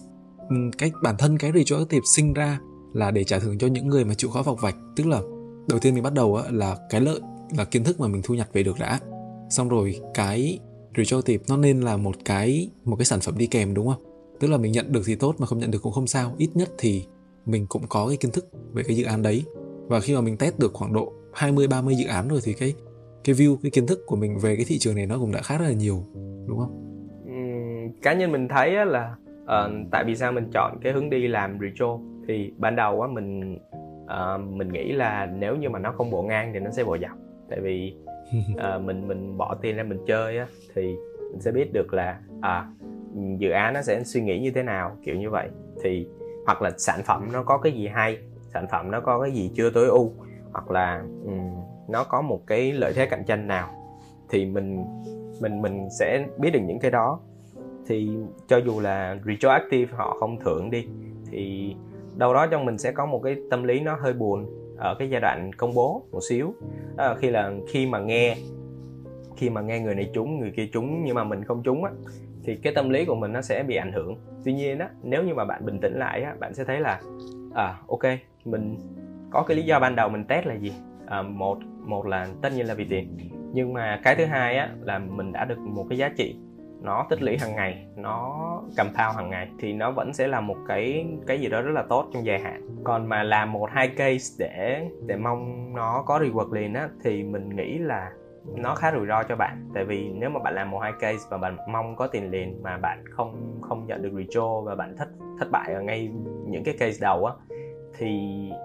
ừ, 0.50 0.55
cách 0.77 0.91
bản 1.03 1.15
thân 1.17 1.38
cái 1.38 1.51
retroactive 1.55 2.01
sinh 2.15 2.33
ra 2.33 2.60
là 2.93 3.12
để 3.12 3.24
trả 3.24 3.39
thưởng 3.39 3.57
cho 3.57 3.67
những 3.67 3.88
người 3.88 4.05
mà 4.05 4.13
chịu 4.13 4.29
khó 4.29 4.41
vọc 4.41 4.62
vạch. 4.62 4.75
Tức 4.95 5.07
là 5.07 5.21
đầu 5.69 5.79
tiên 5.79 5.93
mình 5.93 6.03
bắt 6.03 6.13
đầu 6.13 6.36
á, 6.36 6.43
là 6.51 6.77
cái 6.89 7.01
lợi 7.01 7.19
là 7.57 7.65
kiến 7.65 7.83
thức 7.83 8.00
mà 8.00 8.07
mình 8.07 8.21
thu 8.24 8.33
nhặt 8.33 8.50
về 8.53 8.63
được 8.63 8.79
đã. 8.79 9.00
Xong 9.50 9.69
rồi 9.69 10.00
cái 10.13 10.60
retroactive 10.98 11.43
nó 11.48 11.57
nên 11.57 11.81
là 11.81 11.98
một 11.98 12.15
cái 12.25 12.69
một 12.86 12.95
cái 12.95 13.05
sản 13.05 13.19
phẩm 13.19 13.38
đi 13.38 13.48
kèm 13.48 13.74
đúng 13.74 13.88
không? 13.88 14.03
Tức 14.39 14.48
là 14.48 14.57
mình 14.57 14.71
nhận 14.71 14.91
được 14.91 15.01
thì 15.05 15.15
tốt 15.15 15.36
mà 15.38 15.48
không 15.48 15.60
nhận 15.60 15.71
được 15.71 15.81
cũng 15.81 15.93
không 15.93 16.07
sao. 16.07 16.33
Ít 16.38 16.50
nhất 16.53 16.69
thì 16.77 17.05
mình 17.45 17.65
cũng 17.69 17.81
có 17.89 18.07
cái 18.07 18.17
kiến 18.17 18.31
thức 18.31 18.45
về 18.74 18.83
cái 18.88 18.95
dự 18.95 19.05
án 19.05 19.21
đấy. 19.21 19.45
Và 19.88 20.00
khi 20.00 20.15
mà 20.15 20.21
mình 20.21 20.38
test 20.38 20.60
được 20.60 20.74
khoảng 20.74 20.93
độ 20.93 21.13
20 21.33 21.67
30 21.67 21.95
dự 21.95 22.07
án 22.07 22.27
rồi 22.27 22.39
thì 22.43 22.53
cái 22.53 22.74
cái 23.24 23.36
view 23.36 23.57
cái 23.63 23.71
kiến 23.71 23.88
thức 23.88 24.03
của 24.05 24.15
mình 24.15 24.38
về 24.38 24.55
cái 24.55 24.65
thị 24.67 24.77
trường 24.79 24.95
này 24.95 25.05
nó 25.05 25.17
cũng 25.19 25.31
đã 25.31 25.41
khá 25.41 25.57
rất 25.57 25.65
là 25.65 25.74
nhiều 25.74 26.03
đúng 26.48 26.60
không? 26.60 26.88
Cá 28.01 28.13
nhân 28.13 28.31
mình 28.31 28.48
thấy 28.48 28.86
là 28.86 29.15
uh, 29.43 29.71
tại 29.91 30.03
vì 30.03 30.15
sao 30.15 30.31
mình 30.31 30.50
chọn 30.53 30.77
cái 30.81 30.93
hướng 30.93 31.10
đi 31.10 31.27
làm 31.27 31.60
retro 31.62 32.00
thì 32.27 32.53
ban 32.57 32.75
đầu 32.75 33.01
á 33.01 33.07
mình 33.07 33.57
uh, 34.03 34.41
mình 34.50 34.71
nghĩ 34.71 34.91
là 34.91 35.25
nếu 35.25 35.55
như 35.55 35.69
mà 35.69 35.79
nó 35.79 35.91
không 35.91 36.12
bộ 36.12 36.24
ngang 36.24 36.51
thì 36.53 36.60
nó 36.60 36.71
sẽ 36.71 36.83
bộ 36.83 36.98
dọc. 37.01 37.17
Tại 37.50 37.60
vì 37.60 37.95
uh, 38.53 38.81
mình 38.86 39.07
mình 39.07 39.38
bỏ 39.38 39.55
tiền 39.62 39.75
ra 39.75 39.83
mình 39.83 40.00
chơi 40.07 40.38
á 40.38 40.48
thì 40.75 40.95
mình 41.31 41.41
sẽ 41.41 41.51
biết 41.51 41.74
được 41.74 41.93
là 41.93 42.19
à 42.41 42.67
dự 43.38 43.50
án 43.50 43.74
nó 43.74 43.81
sẽ 43.81 44.03
suy 44.03 44.21
nghĩ 44.21 44.39
như 44.39 44.51
thế 44.51 44.63
nào 44.63 44.98
kiểu 45.03 45.15
như 45.15 45.29
vậy. 45.29 45.50
Thì 45.83 46.07
hoặc 46.45 46.62
là 46.62 46.71
sản 46.77 47.01
phẩm 47.05 47.29
nó 47.31 47.43
có 47.43 47.57
cái 47.57 47.71
gì 47.71 47.88
hay 47.88 48.17
sản 48.53 48.67
phẩm 48.71 48.91
nó 48.91 49.01
có 49.01 49.19
cái 49.21 49.31
gì 49.31 49.51
chưa 49.55 49.69
tối 49.69 49.88
ưu 49.88 50.12
hoặc 50.51 50.71
là 50.71 51.03
um, 51.25 51.51
nó 51.88 52.03
có 52.03 52.21
một 52.21 52.41
cái 52.48 52.71
lợi 52.71 52.93
thế 52.93 53.05
cạnh 53.05 53.24
tranh 53.27 53.48
nào 53.48 53.69
thì 54.29 54.45
mình 54.45 54.86
mình 55.41 55.62
mình 55.62 55.88
sẽ 56.00 56.27
biết 56.38 56.50
được 56.50 56.60
những 56.63 56.79
cái 56.79 56.91
đó. 56.91 57.19
Thì 57.88 58.10
cho 58.48 58.57
dù 58.57 58.79
là 58.79 59.17
retroactive 59.25 59.93
họ 59.95 60.17
không 60.19 60.39
thưởng 60.39 60.69
đi 60.69 60.88
thì 61.31 61.75
đâu 62.15 62.33
đó 62.33 62.48
trong 62.48 62.65
mình 62.65 62.77
sẽ 62.77 62.91
có 62.91 63.05
một 63.05 63.21
cái 63.24 63.36
tâm 63.50 63.63
lý 63.63 63.79
nó 63.79 63.95
hơi 63.95 64.13
buồn 64.13 64.45
ở 64.77 64.95
cái 65.00 65.10
giai 65.10 65.21
đoạn 65.21 65.53
công 65.53 65.74
bố 65.74 66.01
một 66.12 66.19
xíu. 66.29 66.53
Đó 66.95 67.15
khi 67.19 67.29
là 67.29 67.51
khi 67.67 67.86
mà 67.86 68.00
nghe 68.00 68.38
khi 69.41 69.50
mà 69.50 69.62
nghe 69.62 69.79
người 69.79 69.95
này 69.95 70.10
trúng 70.13 70.39
người 70.39 70.51
kia 70.51 70.69
trúng 70.74 71.03
nhưng 71.03 71.15
mà 71.15 71.24
mình 71.24 71.43
không 71.43 71.63
trúng 71.63 71.83
á 71.83 71.91
thì 72.43 72.55
cái 72.55 72.74
tâm 72.75 72.89
lý 72.89 73.05
của 73.05 73.15
mình 73.15 73.33
nó 73.33 73.41
sẽ 73.41 73.63
bị 73.63 73.75
ảnh 73.75 73.91
hưởng. 73.91 74.15
Tuy 74.45 74.53
nhiên 74.53 74.79
á 74.79 74.89
nếu 75.03 75.24
như 75.24 75.33
mà 75.33 75.45
bạn 75.45 75.65
bình 75.65 75.79
tĩnh 75.79 76.00
lại 76.00 76.24
á 76.24 76.33
bạn 76.39 76.53
sẽ 76.53 76.63
thấy 76.63 76.79
là 76.79 77.01
à 77.55 77.75
ok 77.88 78.03
mình 78.45 78.77
có 79.29 79.43
cái 79.48 79.57
lý 79.57 79.63
do 79.63 79.79
ban 79.79 79.95
đầu 79.95 80.10
mình 80.10 80.25
test 80.25 80.45
là 80.45 80.55
gì? 80.55 80.74
À, 81.07 81.21
một 81.21 81.57
một 81.86 82.05
là 82.05 82.27
tất 82.41 82.50
nhiên 82.55 82.67
là 82.67 82.74
vì 82.74 82.86
tiền. 82.86 83.17
Nhưng 83.53 83.74
mà 83.74 84.00
cái 84.03 84.15
thứ 84.15 84.25
hai 84.25 84.57
á 84.57 84.69
là 84.81 85.00
mình 85.00 85.31
đã 85.31 85.45
được 85.45 85.60
một 85.60 85.86
cái 85.89 85.98
giá 85.98 86.10
trị 86.10 86.36
nó 86.81 87.05
tích 87.10 87.21
lũy 87.21 87.38
hàng 87.38 87.55
ngày 87.55 87.86
nó 87.95 88.38
cầm 88.77 88.88
thao 88.93 89.13
hàng 89.13 89.29
ngày 89.29 89.48
thì 89.60 89.74
nó 89.74 89.91
vẫn 89.91 90.13
sẽ 90.13 90.27
là 90.27 90.41
một 90.41 90.57
cái 90.67 91.05
cái 91.27 91.39
gì 91.39 91.50
đó 91.50 91.62
rất 91.62 91.71
là 91.71 91.83
tốt 91.89 92.10
trong 92.13 92.25
dài 92.25 92.39
hạn. 92.39 92.62
Còn 92.83 93.10
mà 93.10 93.24
làm 93.24 93.51
một 93.51 93.69
hai 93.71 93.88
case 93.88 94.36
để 94.39 94.89
để 95.05 95.15
mong 95.15 95.74
nó 95.74 96.03
có 96.07 96.19
reward 96.19 96.53
liền 96.53 96.74
á 96.74 96.89
thì 97.03 97.24
mình 97.24 97.55
nghĩ 97.55 97.77
là 97.77 98.12
nó 98.45 98.75
khá 98.75 98.91
rủi 98.91 99.07
ro 99.07 99.24
cho 99.24 99.36
bạn. 99.36 99.69
Tại 99.74 99.86
vì 99.86 100.10
nếu 100.10 100.29
mà 100.29 100.39
bạn 100.39 100.53
làm 100.53 100.71
một 100.71 100.79
hai 100.79 100.93
case 101.00 101.27
và 101.29 101.38
bạn 101.38 101.57
mong 101.67 101.95
có 101.95 102.07
tiền 102.07 102.31
liền 102.31 102.63
mà 102.63 102.77
bạn 102.77 103.03
không 103.10 103.60
không 103.62 103.86
nhận 103.88 104.01
được 104.01 104.12
retro 104.17 104.62
và 104.62 104.75
bạn 104.75 104.95
thất 104.98 105.10
thất 105.39 105.51
bại 105.51 105.74
ở 105.74 105.81
ngay 105.81 106.10
những 106.48 106.63
cái 106.63 106.75
case 106.79 106.98
đầu 107.01 107.25
á 107.25 107.33
thì 107.98 108.10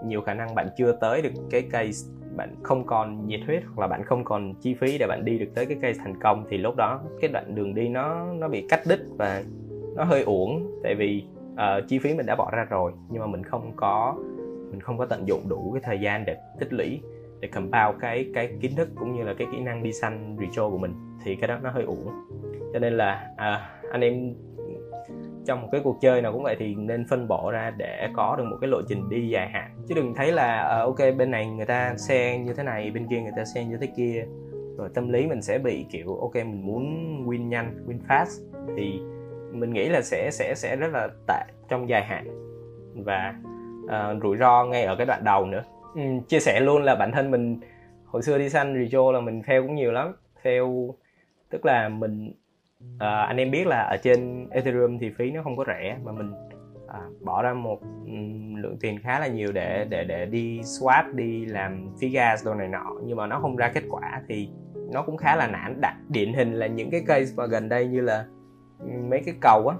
nhiều 0.04 0.20
khả 0.20 0.34
năng 0.34 0.54
bạn 0.54 0.68
chưa 0.76 0.92
tới 0.92 1.22
được 1.22 1.32
cái 1.50 1.62
case 1.62 2.10
bạn 2.36 2.54
không 2.62 2.86
còn 2.86 3.26
nhiệt 3.26 3.40
huyết 3.46 3.62
hoặc 3.66 3.82
là 3.82 3.86
bạn 3.88 4.04
không 4.04 4.24
còn 4.24 4.54
chi 4.54 4.74
phí 4.74 4.98
để 4.98 5.06
bạn 5.06 5.24
đi 5.24 5.38
được 5.38 5.48
tới 5.54 5.66
cái 5.66 5.78
case 5.80 5.98
thành 5.98 6.20
công 6.20 6.44
thì 6.50 6.58
lúc 6.58 6.76
đó 6.76 7.00
cái 7.20 7.30
đoạn 7.32 7.54
đường 7.54 7.74
đi 7.74 7.88
nó 7.88 8.32
nó 8.32 8.48
bị 8.48 8.66
cắt 8.68 8.80
đứt 8.88 9.00
và 9.18 9.42
nó 9.96 10.04
hơi 10.04 10.22
uổng. 10.22 10.80
Tại 10.82 10.94
vì 10.94 11.24
uh, 11.52 11.88
chi 11.88 11.98
phí 11.98 12.14
mình 12.14 12.26
đã 12.26 12.36
bỏ 12.36 12.50
ra 12.52 12.64
rồi 12.64 12.92
nhưng 13.08 13.20
mà 13.20 13.26
mình 13.26 13.44
không 13.44 13.72
có 13.76 14.16
mình 14.70 14.80
không 14.80 14.98
có 14.98 15.06
tận 15.06 15.28
dụng 15.28 15.48
đủ 15.48 15.70
cái 15.74 15.82
thời 15.84 16.00
gian 16.00 16.24
để 16.24 16.36
tích 16.58 16.72
lũy 16.72 17.00
để 17.40 17.48
compound 17.48 18.00
cái 18.00 18.30
cái 18.34 18.56
kiến 18.60 18.76
thức 18.76 18.88
cũng 18.96 19.16
như 19.16 19.22
là 19.22 19.34
cái 19.38 19.46
kỹ 19.52 19.60
năng 19.60 19.82
đi 19.82 19.92
săn 19.92 20.36
retro 20.40 20.70
của 20.70 20.78
mình 20.78 20.94
thì 21.24 21.36
cái 21.36 21.48
đó 21.48 21.58
nó 21.62 21.70
hơi 21.70 21.84
uổng. 21.84 22.10
Cho 22.72 22.78
nên 22.78 22.92
là 22.92 23.30
à, 23.36 23.70
anh 23.92 24.00
em 24.00 24.34
trong 25.46 25.62
một 25.62 25.68
cái 25.72 25.80
cuộc 25.84 25.98
chơi 26.00 26.22
nào 26.22 26.32
cũng 26.32 26.42
vậy 26.42 26.56
thì 26.58 26.74
nên 26.74 27.06
phân 27.08 27.28
bổ 27.28 27.50
ra 27.50 27.70
để 27.76 28.08
có 28.14 28.36
được 28.38 28.44
một 28.44 28.56
cái 28.60 28.70
lộ 28.70 28.82
trình 28.88 29.08
đi 29.08 29.28
dài 29.28 29.48
hạn. 29.48 29.70
Chứ 29.88 29.94
đừng 29.94 30.14
thấy 30.14 30.32
là 30.32 30.62
à, 30.62 30.78
ok 30.78 30.98
bên 31.18 31.30
này 31.30 31.50
người 31.50 31.66
ta 31.66 31.94
xe 31.96 32.38
như 32.38 32.54
thế 32.54 32.62
này 32.62 32.90
bên 32.90 33.06
kia 33.10 33.20
người 33.20 33.32
ta 33.36 33.44
xe 33.44 33.64
như 33.64 33.76
thế 33.76 33.88
kia 33.96 34.26
rồi 34.76 34.88
tâm 34.94 35.08
lý 35.08 35.26
mình 35.26 35.42
sẽ 35.42 35.58
bị 35.58 35.86
kiểu 35.90 36.16
ok 36.20 36.34
mình 36.34 36.66
muốn 36.66 36.84
win 37.26 37.48
nhanh 37.48 37.86
win 37.86 37.98
fast 38.08 38.42
thì 38.76 39.00
mình 39.52 39.72
nghĩ 39.72 39.88
là 39.88 40.02
sẽ 40.02 40.30
sẽ 40.32 40.54
sẽ 40.54 40.76
rất 40.76 40.92
là 40.92 41.08
tệ 41.28 41.44
trong 41.68 41.88
dài 41.88 42.04
hạn. 42.04 42.26
Và 42.94 43.34
uh, 43.84 44.22
rủi 44.22 44.36
ro 44.36 44.64
ngay 44.64 44.84
ở 44.84 44.96
cái 44.96 45.06
đoạn 45.06 45.24
đầu 45.24 45.46
nữa. 45.46 45.62
Ừ, 45.96 46.02
chia 46.28 46.40
sẻ 46.40 46.60
luôn 46.60 46.82
là 46.82 46.94
bản 46.94 47.12
thân 47.12 47.30
mình 47.30 47.60
hồi 48.04 48.22
xưa 48.22 48.38
đi 48.38 48.48
săn 48.48 48.74
rejo 48.74 49.12
là 49.12 49.20
mình 49.20 49.40
fail 49.46 49.66
cũng 49.66 49.74
nhiều 49.74 49.92
lắm. 49.92 50.12
Fail 50.42 50.92
tức 51.50 51.66
là 51.66 51.88
mình 51.88 52.32
uh, 52.96 53.00
anh 53.00 53.36
em 53.36 53.50
biết 53.50 53.66
là 53.66 53.80
ở 53.80 53.96
trên 53.96 54.48
ethereum 54.50 54.98
thì 54.98 55.10
phí 55.10 55.30
nó 55.30 55.42
không 55.42 55.56
có 55.56 55.64
rẻ 55.66 55.96
mà 56.04 56.12
mình 56.12 56.32
uh, 56.84 57.22
bỏ 57.22 57.42
ra 57.42 57.54
một 57.54 57.80
um, 58.06 58.54
lượng 58.54 58.76
tiền 58.80 58.98
khá 59.02 59.20
là 59.20 59.26
nhiều 59.26 59.52
để 59.52 59.86
để 59.88 60.04
để 60.04 60.26
đi 60.26 60.60
swap 60.60 61.14
đi 61.14 61.46
làm 61.46 61.86
phí 62.00 62.08
gas 62.08 62.46
đồ 62.46 62.54
này 62.54 62.68
nọ. 62.68 62.92
Nhưng 63.04 63.16
mà 63.16 63.26
nó 63.26 63.40
không 63.40 63.56
ra 63.56 63.68
kết 63.74 63.84
quả 63.90 64.22
thì 64.28 64.48
nó 64.92 65.02
cũng 65.02 65.16
khá 65.16 65.36
là 65.36 65.46
nản. 65.46 65.80
Đặt 65.80 65.96
điển 66.08 66.32
hình 66.32 66.52
là 66.52 66.66
những 66.66 66.90
cái 66.90 67.02
case 67.06 67.32
mà 67.36 67.46
gần 67.46 67.68
đây 67.68 67.86
như 67.86 68.00
là 68.00 68.26
mấy 69.08 69.22
cái 69.26 69.34
cầu 69.40 69.68
á 69.68 69.76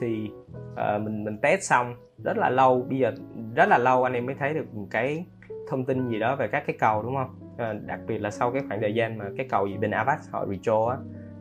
thì 0.00 0.30
uh, 0.72 1.02
mình 1.02 1.24
mình 1.24 1.38
test 1.38 1.62
xong 1.62 1.94
rất 2.24 2.36
là 2.36 2.50
lâu. 2.50 2.86
Bây 2.90 2.98
giờ 2.98 3.12
rất 3.54 3.68
là 3.68 3.78
lâu 3.78 4.04
anh 4.04 4.12
em 4.12 4.26
mới 4.26 4.34
thấy 4.34 4.54
được 4.54 4.66
cái 4.90 5.24
thông 5.70 5.84
tin 5.84 6.08
gì 6.08 6.18
đó 6.18 6.36
về 6.36 6.48
các 6.48 6.62
cái 6.66 6.76
cầu 6.78 7.02
đúng 7.02 7.14
không? 7.16 7.54
À, 7.58 7.72
đặc 7.86 8.00
biệt 8.06 8.18
là 8.18 8.30
sau 8.30 8.52
cái 8.52 8.62
khoảng 8.68 8.80
thời 8.80 8.94
gian 8.94 9.18
mà 9.18 9.24
cái 9.36 9.46
cầu 9.50 9.66
gì 9.66 9.76
bên 9.76 9.90
Avax 9.90 10.30
họ 10.30 10.46
retro 10.46 10.86
á 10.86 10.96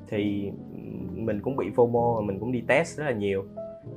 thì 0.08 0.52
mình 1.16 1.42
cũng 1.42 1.56
bị 1.56 1.70
FOMO 1.76 2.16
và 2.16 2.22
mình 2.22 2.40
cũng 2.40 2.52
đi 2.52 2.64
test 2.68 2.98
rất 2.98 3.06
là 3.06 3.12
nhiều. 3.12 3.46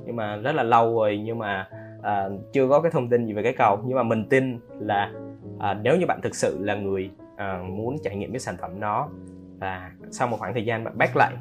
Nhưng 0.05 0.15
mà 0.15 0.35
rất 0.35 0.51
là 0.55 0.63
lâu 0.63 0.95
rồi 0.95 1.21
nhưng 1.25 1.37
mà 1.37 1.67
à, 2.03 2.29
chưa 2.53 2.67
có 2.69 2.81
cái 2.81 2.91
thông 2.91 3.09
tin 3.09 3.25
gì 3.25 3.33
về 3.33 3.43
cái 3.43 3.53
cầu. 3.57 3.79
Nhưng 3.85 3.97
mà 3.97 4.03
mình 4.03 4.25
tin 4.29 4.59
là 4.79 5.11
à, 5.59 5.73
nếu 5.73 5.97
như 5.97 6.05
bạn 6.05 6.19
thực 6.23 6.35
sự 6.35 6.57
là 6.61 6.75
người 6.75 7.11
à, 7.35 7.63
muốn 7.69 7.97
trải 8.03 8.15
nghiệm 8.15 8.31
cái 8.31 8.39
sản 8.39 8.55
phẩm 8.61 8.79
đó 8.79 9.09
và 9.59 9.91
sau 10.11 10.27
một 10.27 10.37
khoảng 10.39 10.53
thời 10.53 10.65
gian 10.65 10.83
bạn 10.83 10.97
back 10.97 11.15
lại 11.15 11.33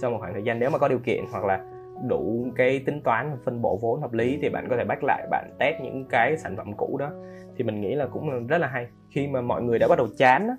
sau 0.00 0.10
một 0.10 0.16
khoảng 0.20 0.32
thời 0.32 0.42
gian 0.42 0.58
nếu 0.58 0.70
mà 0.70 0.78
có 0.78 0.88
điều 0.88 0.98
kiện 0.98 1.24
hoặc 1.30 1.44
là 1.44 1.73
đủ 2.08 2.46
cái 2.56 2.78
tính 2.78 3.00
toán 3.04 3.36
phân 3.44 3.62
bổ 3.62 3.78
vốn 3.82 4.00
hợp 4.00 4.12
lý 4.12 4.38
thì 4.42 4.48
bạn 4.48 4.66
có 4.70 4.76
thể 4.76 4.84
back 4.84 5.04
lại 5.04 5.26
bạn 5.30 5.50
test 5.58 5.82
những 5.82 6.04
cái 6.10 6.38
sản 6.38 6.56
phẩm 6.56 6.72
cũ 6.76 6.96
đó 6.98 7.10
thì 7.56 7.64
mình 7.64 7.80
nghĩ 7.80 7.94
là 7.94 8.06
cũng 8.06 8.46
rất 8.46 8.58
là 8.58 8.66
hay 8.66 8.86
khi 9.10 9.26
mà 9.26 9.40
mọi 9.40 9.62
người 9.62 9.78
đã 9.78 9.88
bắt 9.88 9.98
đầu 9.98 10.08
chán 10.16 10.48
á, 10.48 10.56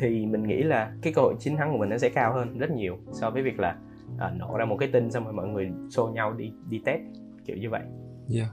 thì 0.00 0.26
mình 0.26 0.42
nghĩ 0.42 0.62
là 0.62 0.92
cái 1.02 1.12
cơ 1.12 1.22
hội 1.22 1.34
chiến 1.38 1.56
thắng 1.56 1.72
của 1.72 1.78
mình 1.78 1.88
nó 1.88 1.98
sẽ 1.98 2.08
cao 2.08 2.32
hơn 2.32 2.58
rất 2.58 2.70
nhiều 2.70 2.96
so 3.12 3.30
với 3.30 3.42
việc 3.42 3.60
là 3.60 3.76
à, 4.18 4.32
nổ 4.38 4.56
ra 4.56 4.64
một 4.64 4.76
cái 4.76 4.88
tin 4.92 5.10
xong 5.10 5.24
rồi 5.24 5.32
mọi 5.32 5.48
người 5.48 5.70
xô 5.90 6.08
nhau 6.08 6.32
đi 6.32 6.52
đi 6.70 6.80
test 6.84 7.00
kiểu 7.46 7.56
như 7.56 7.70
vậy. 7.70 7.82
Yeah. 8.34 8.48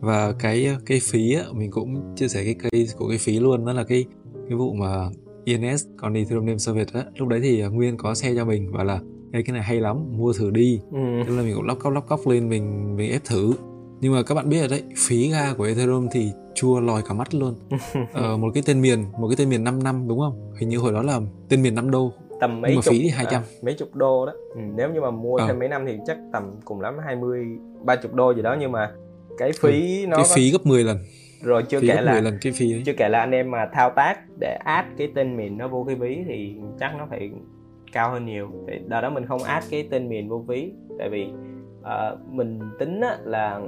Và 0.00 0.32
cái 0.38 0.76
cái 0.86 0.98
phí 1.02 1.34
á, 1.34 1.42
mình 1.52 1.70
cũng 1.70 2.14
chia 2.16 2.28
sẻ 2.28 2.44
cái 2.44 2.54
case 2.54 2.96
của 2.98 3.08
cái 3.08 3.18
phí 3.18 3.40
luôn 3.40 3.64
đó 3.64 3.72
là 3.72 3.84
cái 3.84 4.04
cái 4.48 4.58
vụ 4.58 4.72
mà 4.72 5.08
INS 5.44 5.86
còn 5.96 6.14
Ethereum 6.14 6.46
Name 6.46 6.58
Service 6.58 7.00
á 7.00 7.04
lúc 7.16 7.28
đấy 7.28 7.40
thì 7.42 7.62
Nguyên 7.62 7.96
có 7.96 8.14
xe 8.14 8.34
cho 8.36 8.44
mình 8.44 8.72
và 8.72 8.84
là 8.84 9.00
Ê, 9.32 9.42
cái 9.42 9.52
này 9.52 9.62
hay 9.62 9.80
lắm 9.80 9.96
mua 10.18 10.32
thử 10.32 10.50
đi 10.50 10.80
ừ. 10.92 10.98
nên 10.98 11.36
là 11.36 11.42
mình 11.42 11.54
cũng 11.54 11.66
lóc 11.66 11.78
cóc 11.80 11.92
lóc 11.92 12.08
cóc 12.08 12.26
lên 12.26 12.48
mình 12.48 12.96
mình 12.96 13.10
ép 13.10 13.24
thử 13.24 13.52
nhưng 14.00 14.12
mà 14.12 14.22
các 14.22 14.34
bạn 14.34 14.48
biết 14.48 14.58
rồi 14.58 14.68
đấy 14.68 14.82
phí 14.96 15.30
ga 15.30 15.54
của 15.54 15.64
Ethereum 15.64 16.08
thì 16.12 16.32
chua 16.54 16.80
lòi 16.80 17.02
cả 17.08 17.14
mắt 17.14 17.34
luôn 17.34 17.54
ờ, 18.12 18.36
một 18.36 18.48
cái 18.54 18.62
tên 18.66 18.80
miền 18.80 19.04
một 19.20 19.28
cái 19.28 19.36
tên 19.38 19.48
miền 19.48 19.64
5 19.64 19.82
năm 19.82 20.08
đúng 20.08 20.18
không 20.18 20.52
hình 20.60 20.68
như 20.68 20.78
hồi 20.78 20.92
đó 20.92 21.02
là 21.02 21.20
tên 21.48 21.62
miền 21.62 21.74
5 21.74 21.90
đô 21.90 22.12
tầm 22.40 22.60
mấy 22.60 22.70
nhưng 22.70 22.76
mà 22.76 22.82
chục, 22.82 22.92
phí 22.92 23.02
thì 23.02 23.08
200 23.08 23.42
à, 23.42 23.44
mấy 23.62 23.74
chục 23.74 23.94
đô 23.94 24.26
đó 24.26 24.32
ừ, 24.54 24.60
nếu 24.74 24.90
như 24.90 25.00
mà 25.00 25.10
mua 25.10 25.36
ờ. 25.36 25.46
thêm 25.46 25.58
mấy 25.58 25.68
năm 25.68 25.84
thì 25.86 25.98
chắc 26.06 26.18
tầm 26.32 26.60
cùng 26.64 26.80
lắm 26.80 26.96
20 27.04 27.46
30 27.84 28.10
đô 28.14 28.34
gì 28.34 28.42
đó 28.42 28.56
nhưng 28.60 28.72
mà 28.72 28.92
cái 29.38 29.52
phí 29.60 30.02
ừ. 30.02 30.06
nó 30.06 30.16
cái 30.16 30.26
phí 30.34 30.50
gấp 30.50 30.66
10 30.66 30.84
lần 30.84 30.98
rồi 31.42 31.62
chưa 31.62 31.80
phí 31.80 31.88
kể 31.88 32.00
là 32.00 32.20
lần 32.20 32.38
cái 32.40 32.52
phí 32.52 32.72
ấy. 32.72 32.82
chưa 32.86 32.92
kể 32.92 33.08
là 33.08 33.18
anh 33.20 33.30
em 33.30 33.50
mà 33.50 33.68
thao 33.72 33.90
tác 33.90 34.18
để 34.40 34.58
add 34.64 34.88
cái 34.98 35.08
tên 35.14 35.36
miền 35.36 35.58
nó 35.58 35.68
vô 35.68 35.84
cái 35.86 35.96
ví 35.96 36.24
thì 36.28 36.54
chắc 36.80 36.92
nó 36.98 37.06
phải 37.10 37.30
cao 37.92 38.10
hơn 38.10 38.26
nhiều. 38.26 38.50
Thì 38.66 38.80
đợt 38.86 39.00
đó 39.00 39.10
mình 39.10 39.26
không 39.26 39.42
add 39.42 39.70
cái 39.70 39.88
tên 39.90 40.08
miền 40.08 40.28
vô 40.28 40.38
ví 40.38 40.72
tại 40.98 41.08
vì 41.08 41.32
uh, 41.80 42.18
mình 42.30 42.60
tính 42.78 43.00
á, 43.00 43.16
là 43.24 43.60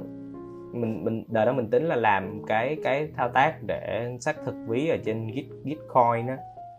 mình 0.73 1.03
mình 1.03 1.23
đợt 1.27 1.45
đó 1.45 1.53
mình 1.53 1.69
tính 1.69 1.85
là 1.85 1.95
làm 1.95 2.41
cái 2.47 2.77
cái 2.83 3.09
thao 3.17 3.29
tác 3.29 3.55
để 3.67 4.11
xác 4.19 4.35
thực 4.45 4.55
ví 4.67 4.87
ở 4.87 4.97
trên 5.05 5.27
git 5.27 5.45
gitcoin 5.63 6.27
á. 6.27 6.37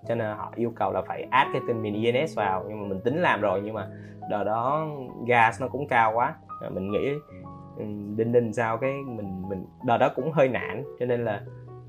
Cho 0.09 0.15
nên 0.15 0.37
họ 0.37 0.53
yêu 0.57 0.73
cầu 0.77 0.93
là 0.93 1.03
phải 1.03 1.27
add 1.31 1.51
cái 1.53 1.63
tên 1.69 1.83
miền 1.83 2.05
ENS 2.05 2.37
vào 2.37 2.65
nhưng 2.69 2.83
mà 2.83 2.89
mình 2.89 3.01
tính 3.01 3.17
làm 3.17 3.41
rồi 3.41 3.61
nhưng 3.65 3.75
mà 3.75 3.89
đợt 4.31 4.45
đó 4.45 4.87
gas 5.27 5.61
nó 5.61 5.69
cũng 5.69 5.89
cao 5.89 6.13
quá. 6.15 6.35
Ờ, 6.61 6.71
mình 6.71 6.91
nghĩ 6.91 7.09
ừ, 7.77 7.85
đinh 8.17 8.33
đinh 8.33 8.53
sao 8.53 8.77
cái 8.77 8.93
mình 9.07 9.43
mình 9.49 9.67
đợt 9.85 9.99
đó 9.99 10.09
cũng 10.17 10.33
hơi 10.33 10.49
nản 10.49 10.85
cho 11.01 11.07
nên 11.07 11.25
là 11.25 11.41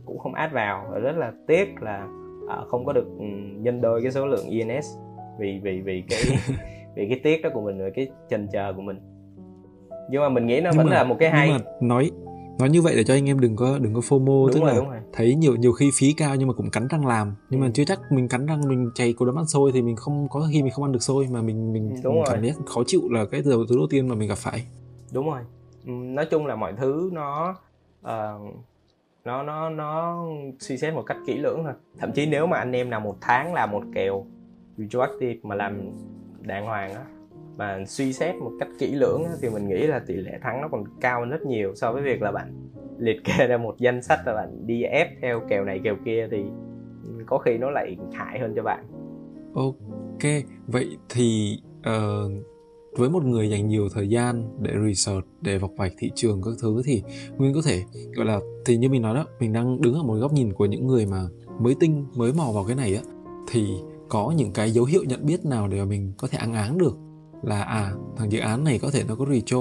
cũng 0.05 0.19
không 0.19 0.33
add 0.33 0.53
vào. 0.53 0.91
Rất 1.01 1.17
là 1.17 1.31
tiếc 1.47 1.81
là 1.81 2.07
ờ, 2.47 2.65
không 2.67 2.85
có 2.85 2.93
được 2.93 3.07
ừ, 3.19 3.25
nhân 3.57 3.81
đôi 3.81 4.01
cái 4.01 4.11
số 4.11 4.27
lượng 4.27 4.45
ENS 4.49 4.97
vì 5.39 5.59
vì 5.63 5.81
vì 5.81 6.03
cái 6.09 6.21
vì 6.95 7.07
cái 7.09 7.19
tiếc 7.23 7.41
đó 7.41 7.49
của 7.53 7.61
mình 7.61 7.83
và 7.83 7.89
cái 7.95 8.07
chần 8.29 8.47
chờ 8.53 8.73
của 8.75 8.81
mình. 8.81 8.99
Nhưng 10.09 10.21
mà 10.21 10.29
mình 10.29 10.47
nghĩ 10.47 10.61
nó 10.61 10.69
nhưng 10.73 10.77
vẫn 10.77 10.89
mà, 10.89 10.95
là 10.95 11.03
một 11.03 11.15
cái 11.19 11.29
hay. 11.29 11.47
nhưng 11.47 11.57
mà 11.57 11.63
nói 11.81 12.11
nói 12.59 12.69
như 12.69 12.81
vậy 12.81 12.95
để 12.95 13.03
cho 13.03 13.13
anh 13.13 13.29
em 13.29 13.39
đừng 13.39 13.55
có 13.55 13.79
đừng 13.81 13.93
có 13.93 13.99
fomo 13.99 14.47
đúng 14.47 14.53
tức 14.53 14.59
rồi, 14.59 14.73
là 14.73 14.81
rồi. 14.81 14.97
thấy 15.13 15.35
nhiều 15.35 15.55
nhiều 15.55 15.71
khi 15.71 15.91
phí 15.99 16.13
cao 16.13 16.35
nhưng 16.35 16.47
mà 16.47 16.53
cũng 16.53 16.69
cắn 16.69 16.87
răng 16.87 17.05
làm. 17.05 17.35
Nhưng 17.49 17.61
ừ. 17.61 17.65
mà 17.65 17.71
chưa 17.73 17.85
chắc 17.85 17.99
mình 18.11 18.27
cắn 18.27 18.45
răng 18.45 18.61
mình 18.67 18.91
chảy 18.95 19.13
cố 19.17 19.25
đấm 19.25 19.39
ăn 19.39 19.45
xôi 19.45 19.71
thì 19.71 19.81
mình 19.81 19.95
không 19.95 20.27
có 20.29 20.47
khi 20.51 20.63
mình 20.63 20.71
không 20.71 20.85
ăn 20.85 20.91
được 20.91 21.03
xôi 21.03 21.27
mà 21.31 21.41
mình 21.41 21.73
mình, 21.73 21.95
đúng 22.03 22.15
mình 22.15 22.23
cảm 22.27 22.43
giác 22.43 22.55
khó 22.65 22.83
chịu 22.87 23.01
là 23.09 23.25
cái 23.25 23.41
đầu 23.45 23.65
thứ 23.69 23.75
đầu 23.77 23.87
tiên 23.89 24.07
mà 24.07 24.15
mình 24.15 24.29
gặp 24.29 24.37
phải. 24.37 24.65
Đúng 25.13 25.29
rồi. 25.29 25.41
Ừ, 25.85 25.91
nói 25.91 26.25
chung 26.31 26.45
là 26.45 26.55
mọi 26.55 26.73
thứ 26.77 27.09
nó 27.13 27.55
uh, 28.01 28.55
nó 29.25 29.43
nó 29.43 29.69
nó 29.69 30.23
suy 30.59 30.77
xét 30.77 30.93
một 30.93 31.03
cách 31.05 31.17
kỹ 31.27 31.37
lưỡng 31.37 31.61
thôi. 31.63 31.73
Thậm 31.99 32.11
chí 32.11 32.25
nếu 32.25 32.47
mà 32.47 32.57
anh 32.57 32.71
em 32.71 32.89
nào 32.89 32.99
một 32.99 33.15
tháng 33.21 33.53
làm 33.53 33.71
một 33.71 33.83
kèo 33.95 34.25
retroactive 34.81 35.39
mà 35.43 35.55
làm 35.55 35.91
đàng 36.41 36.65
hoàng 36.65 36.93
á. 36.93 37.05
Mà 37.57 37.85
suy 37.87 38.13
xét 38.13 38.35
một 38.35 38.51
cách 38.59 38.69
kỹ 38.79 38.91
lưỡng 38.91 39.23
á, 39.23 39.31
thì 39.41 39.49
mình 39.49 39.67
nghĩ 39.67 39.87
là 39.87 39.99
tỷ 40.07 40.13
lệ 40.13 40.39
thắng 40.41 40.61
nó 40.61 40.67
còn 40.67 40.83
cao 41.01 41.19
hơn 41.19 41.29
rất 41.29 41.41
nhiều 41.41 41.75
so 41.75 41.91
với 41.91 42.01
việc 42.01 42.21
là 42.21 42.31
bạn 42.31 42.69
liệt 42.97 43.23
kê 43.23 43.47
ra 43.47 43.57
một 43.57 43.75
danh 43.77 44.01
sách 44.01 44.19
và 44.25 44.33
bạn 44.33 44.67
đi 44.67 44.83
ép 44.83 45.07
theo 45.21 45.39
kèo 45.49 45.65
này 45.65 45.81
kèo 45.83 45.95
kia 46.05 46.27
thì 46.31 46.43
có 47.25 47.37
khi 47.37 47.57
nó 47.57 47.69
lại 47.69 47.97
hại 48.13 48.39
hơn 48.39 48.53
cho 48.55 48.63
bạn. 48.63 48.85
Ok 49.55 50.31
vậy 50.67 50.97
thì 51.09 51.57
uh, 51.79 52.31
với 52.97 53.09
một 53.09 53.25
người 53.25 53.49
dành 53.49 53.67
nhiều 53.67 53.89
thời 53.93 54.09
gian 54.09 54.43
để 54.59 54.71
research 54.87 55.27
để 55.41 55.57
vọc 55.57 55.71
vạch 55.77 55.91
thị 55.97 56.11
trường 56.15 56.41
các 56.41 56.51
thứ 56.61 56.81
thì 56.85 57.03
nguyên 57.37 57.53
có 57.53 57.61
thể 57.65 57.83
gọi 58.15 58.25
là 58.25 58.39
thì 58.65 58.77
như 58.77 58.89
mình 58.89 59.01
nói 59.01 59.15
đó 59.15 59.25
mình 59.39 59.53
đang 59.53 59.81
đứng 59.81 59.93
ở 59.93 60.03
một 60.03 60.13
góc 60.13 60.33
nhìn 60.33 60.53
của 60.53 60.65
những 60.65 60.87
người 60.87 61.05
mà 61.05 61.23
mới 61.59 61.75
tinh 61.79 62.05
mới 62.15 62.33
mò 62.33 62.51
vào 62.53 62.63
cái 62.63 62.75
này 62.75 62.95
á 62.95 63.01
thì 63.51 63.67
có 64.11 64.33
những 64.37 64.51
cái 64.51 64.71
dấu 64.71 64.85
hiệu 64.85 65.03
nhận 65.03 65.25
biết 65.25 65.45
nào 65.45 65.67
để 65.67 65.79
mà 65.79 65.85
mình 65.85 66.13
có 66.17 66.27
thể 66.27 66.37
áng 66.37 66.53
áng 66.53 66.77
được 66.77 66.97
là 67.43 67.63
à 67.63 67.93
thằng 68.17 68.31
dự 68.31 68.39
án 68.39 68.63
này 68.63 68.79
có 68.79 68.91
thể 68.91 69.03
nó 69.07 69.15
có 69.15 69.25
retro 69.25 69.59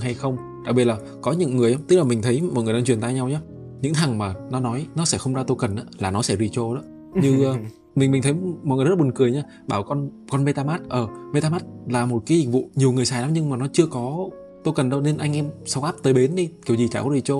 hay 0.00 0.14
không? 0.14 0.36
Đặc 0.66 0.74
biệt 0.74 0.84
là 0.84 0.98
có 1.22 1.32
những 1.32 1.56
người 1.56 1.76
tức 1.88 1.96
là 1.96 2.04
mình 2.04 2.22
thấy 2.22 2.42
mọi 2.54 2.64
người 2.64 2.74
đang 2.74 2.84
truyền 2.84 3.00
tay 3.00 3.14
nhau 3.14 3.28
nhé 3.28 3.40
những 3.82 3.94
thằng 3.94 4.18
mà 4.18 4.34
nó 4.50 4.60
nói 4.60 4.86
nó 4.94 5.04
sẽ 5.04 5.18
không 5.18 5.34
ra 5.34 5.44
token 5.44 5.76
đó, 5.76 5.82
là 5.98 6.10
nó 6.10 6.22
sẽ 6.22 6.36
retro 6.36 6.74
đó. 6.74 6.82
Như 7.14 7.50
uh, 7.50 7.56
mình 7.94 8.10
mình 8.10 8.22
thấy 8.22 8.34
mọi 8.62 8.76
người 8.76 8.84
rất 8.84 8.90
là 8.90 8.96
buồn 8.96 9.12
cười 9.14 9.32
nhá 9.32 9.42
bảo 9.66 9.82
con 9.82 10.10
con 10.30 10.44
metamask 10.44 10.88
ở 10.88 11.02
uh, 11.02 11.10
metamask 11.34 11.66
là 11.88 12.06
một 12.06 12.22
cái 12.26 12.38
dịch 12.38 12.50
vụ 12.50 12.70
nhiều 12.74 12.92
người 12.92 13.04
xài 13.04 13.22
lắm 13.22 13.30
nhưng 13.32 13.50
mà 13.50 13.56
nó 13.56 13.66
chưa 13.72 13.86
có 13.86 14.28
token 14.64 14.90
đâu 14.90 15.00
nên 15.00 15.18
anh 15.18 15.36
em 15.36 15.46
sau 15.64 15.82
áp 15.82 15.94
tới 16.02 16.12
bến 16.12 16.34
đi 16.34 16.50
kiểu 16.66 16.76
gì 16.76 16.88
chả 16.88 17.02
có 17.02 17.10
retro 17.14 17.36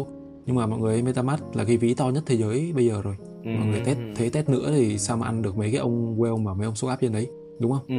nhưng 0.46 0.56
mà 0.56 0.66
mọi 0.66 0.78
người 0.78 1.02
metamask 1.02 1.56
là 1.56 1.64
cái 1.64 1.76
ví 1.76 1.94
to 1.94 2.08
nhất 2.08 2.22
thế 2.26 2.36
giới 2.36 2.72
bây 2.74 2.86
giờ 2.86 3.02
rồi 3.02 3.16
ừ. 3.44 3.50
mọi 3.50 3.66
người 3.66 3.80
test 3.84 3.98
thế 4.16 4.30
test 4.32 4.48
nữa 4.48 4.70
thì 4.70 4.98
sao 4.98 5.16
mà 5.16 5.26
ăn 5.26 5.42
được 5.42 5.56
mấy 5.56 5.70
cái 5.70 5.80
ông 5.80 6.16
whale 6.18 6.42
mà 6.42 6.54
mấy 6.54 6.64
ông 6.64 6.74
số 6.74 6.88
áp 6.88 6.96
trên 7.00 7.12
đấy 7.12 7.30
đúng 7.58 7.72
không? 7.72 7.82
Ừ. 7.88 7.96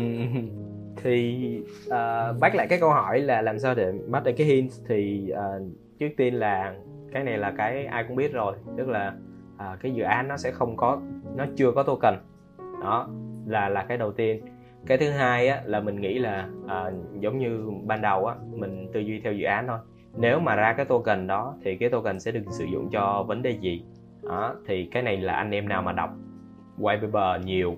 thì 1.04 1.46
uh, 1.86 2.40
bác 2.40 2.56
lại 2.56 2.68
cái 2.70 2.80
câu 2.80 2.90
hỏi 2.90 3.20
là 3.20 3.42
làm 3.42 3.60
sao 3.60 3.76
để 3.76 3.94
bắt 4.08 4.24
được 4.24 4.32
cái 4.38 4.48
hint 4.48 4.72
thì 4.88 5.32
uh, 5.32 5.68
trước 6.00 6.10
tiên 6.18 6.34
là 6.34 6.76
cái 7.12 7.24
này 7.24 7.38
là 7.38 7.54
cái 7.58 7.86
ai 7.86 8.06
cũng 8.08 8.16
biết 8.16 8.34
rồi 8.34 8.56
tức 8.78 8.88
là 8.88 9.14
uh, 9.56 9.80
cái 9.82 9.94
dự 9.94 10.04
án 10.04 10.28
nó 10.28 10.38
sẽ 10.38 10.52
không 10.52 10.78
có 10.78 11.02
nó 11.36 11.46
chưa 11.56 11.72
có 11.72 11.84
token. 11.84 12.14
Đó 12.82 13.10
là 13.46 13.70
là 13.70 13.84
cái 13.84 13.98
đầu 13.98 14.12
tiên. 14.12 14.42
Cái 14.88 14.98
thứ 14.98 15.10
hai 15.10 15.48
á, 15.48 15.62
là 15.66 15.80
mình 15.80 16.02
nghĩ 16.02 16.20
là 16.20 16.50
uh, 16.66 17.22
giống 17.22 17.40
như 17.40 17.72
ban 17.86 18.02
đầu 18.02 18.26
á 18.26 18.36
mình 18.52 18.90
tư 18.94 19.00
duy 19.00 19.20
theo 19.24 19.34
dự 19.34 19.46
án 19.46 19.68
thôi. 19.68 19.78
Nếu 20.18 20.40
mà 20.40 20.56
ra 20.56 20.74
cái 20.74 20.86
token 20.86 21.28
đó 21.28 21.56
thì 21.64 21.78
cái 21.78 21.90
token 21.90 22.20
sẽ 22.20 22.32
được 22.32 22.44
sử 22.50 22.66
dụng 22.66 22.90
cho 22.92 23.26
vấn 23.28 23.42
đề 23.42 23.58
gì 23.62 23.84
đó 24.24 24.56
thì 24.68 24.86
cái 24.86 25.04
này 25.04 25.18
là 25.18 25.34
anh 25.34 25.52
em 25.52 25.70
nào 25.70 25.82
mà 25.82 25.92
đọc 25.92 26.10
white 26.78 27.02
paper 27.02 27.46
nhiều 27.46 27.76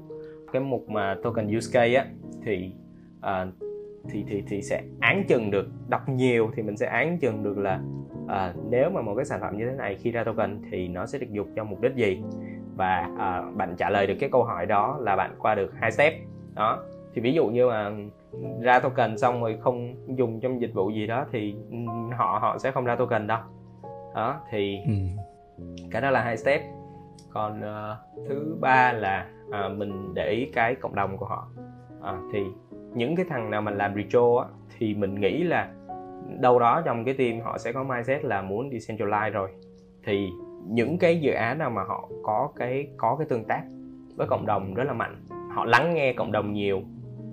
cái 0.54 0.62
mục 0.62 0.90
mà 0.90 1.16
token 1.24 1.58
use 1.58 1.72
case 1.74 1.94
á 1.94 2.06
thì 2.46 2.72
uh, 3.18 3.54
thì 4.10 4.24
thì 4.28 4.44
thì 4.48 4.62
sẽ 4.62 4.82
án 5.00 5.24
chừng 5.28 5.52
được 5.52 5.68
đọc 5.90 6.10
nhiều 6.10 6.52
thì 6.56 6.64
mình 6.64 6.78
sẽ 6.78 6.86
án 6.86 7.20
chừng 7.20 7.44
được 7.44 7.58
là 7.58 7.80
uh, 8.24 8.66
nếu 8.70 8.90
mà 8.90 9.02
một 9.02 9.16
cái 9.16 9.26
sản 9.26 9.42
phẩm 9.42 9.58
như 9.58 9.66
thế 9.70 9.76
này 9.76 9.96
khi 9.96 10.12
ra 10.12 10.24
token 10.24 10.62
thì 10.72 10.88
nó 10.88 11.06
sẽ 11.06 11.20
được 11.20 11.32
dùng 11.32 11.56
cho 11.56 11.64
mục 11.64 11.82
đích 11.82 11.96
gì? 11.96 12.22
Và 12.76 13.08
uh, 13.14 13.56
bạn 13.56 13.76
trả 13.78 13.90
lời 13.90 14.08
được 14.08 14.16
cái 14.20 14.30
câu 14.30 14.44
hỏi 14.44 14.66
đó 14.66 14.98
là 15.02 15.16
bạn 15.16 15.36
qua 15.40 15.56
được 15.56 15.74
hai 15.80 15.92
step. 15.92 16.14
Đó 16.56 16.84
thì 17.14 17.22
ví 17.22 17.34
dụ 17.34 17.48
như 17.48 17.70
mà 17.70 17.92
ra 18.62 18.80
token 18.80 19.18
xong 19.18 19.42
rồi 19.42 19.58
không 19.62 19.96
dùng 20.18 20.40
trong 20.40 20.62
dịch 20.62 20.74
vụ 20.74 20.90
gì 20.90 21.08
đó 21.08 21.26
thì 21.32 21.56
ừ, 21.72 21.78
họ 22.18 22.40
họ 22.42 22.58
sẽ 22.58 22.72
không 22.72 22.86
ra 22.86 22.96
token 22.96 23.28
đâu. 23.28 23.40
Đó 24.16 24.42
thì 24.50 24.78
ừ 24.86 24.94
cái 25.92 26.02
đó 26.02 26.10
là 26.10 26.24
hai 26.24 26.38
step. 26.38 26.62
Còn 27.30 27.60
uh, 27.60 28.28
thứ 28.30 28.58
ba 28.62 28.94
là 28.94 29.30
uh, 29.48 29.78
mình 29.78 30.14
để 30.14 30.30
ý 30.30 30.46
cái 30.54 30.76
cộng 30.76 30.96
đồng 30.96 31.18
của 31.18 31.26
họ. 31.26 31.48
Uh, 32.00 32.34
thì 32.34 32.40
những 32.94 33.16
cái 33.16 33.26
thằng 33.30 33.50
nào 33.50 33.62
mình 33.62 33.78
làm 33.78 33.96
retro 33.96 34.38
á 34.38 34.48
thì 34.78 34.94
mình 34.94 35.16
nghĩ 35.16 35.44
là 35.44 35.74
đâu 36.40 36.60
đó 36.60 36.82
trong 36.86 37.06
cái 37.06 37.14
team 37.14 37.40
họ 37.42 37.58
sẽ 37.58 37.72
có 37.72 37.84
mindset 37.84 38.26
là 38.26 38.42
muốn 38.42 38.70
decentralize 38.70 39.32
rồi. 39.32 39.50
Thì 40.04 40.30
những 40.68 40.98
cái 40.98 41.22
dự 41.22 41.32
án 41.32 41.58
nào 41.58 41.70
mà 41.70 41.84
họ 41.84 42.10
có 42.24 42.52
cái 42.56 42.88
có 42.98 43.16
cái 43.16 43.28
tương 43.30 43.46
tác 43.46 43.64
với 44.16 44.28
cộng 44.28 44.46
đồng 44.46 44.74
rất 44.74 44.84
là 44.84 44.94
mạnh 44.94 45.16
họ 45.54 45.66
lắng 45.66 45.94
nghe 45.94 46.14
cộng 46.14 46.32
đồng 46.32 46.54
nhiều 46.54 46.82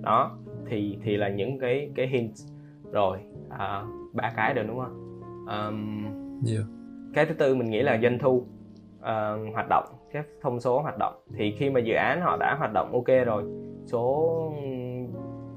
đó 0.01 0.37
thì 0.65 0.97
thì 1.03 1.17
là 1.17 1.29
những 1.29 1.59
cái 1.59 1.91
cái 1.95 2.07
hint 2.07 2.31
rồi 2.91 3.17
à, 3.49 3.83
ba 4.13 4.33
cái 4.35 4.53
rồi 4.53 4.65
đúng 4.65 4.79
không? 4.79 5.21
Um, 5.47 6.03
yeah. 6.47 6.65
Dạ 6.67 6.80
cái 7.13 7.25
thứ 7.25 7.33
tư 7.33 7.55
mình 7.55 7.69
nghĩ 7.69 7.81
là 7.81 7.99
doanh 8.01 8.19
thu 8.19 8.31
uh, 8.99 9.53
hoạt 9.53 9.65
động 9.69 9.85
các 10.11 10.25
thông 10.41 10.59
số 10.59 10.81
hoạt 10.81 10.97
động. 10.97 11.13
Thì 11.37 11.55
khi 11.59 11.69
mà 11.69 11.79
dự 11.79 11.93
án 11.93 12.21
họ 12.21 12.37
đã 12.39 12.55
hoạt 12.59 12.73
động 12.73 12.91
ok 12.93 13.25
rồi 13.25 13.43
số 13.85 14.53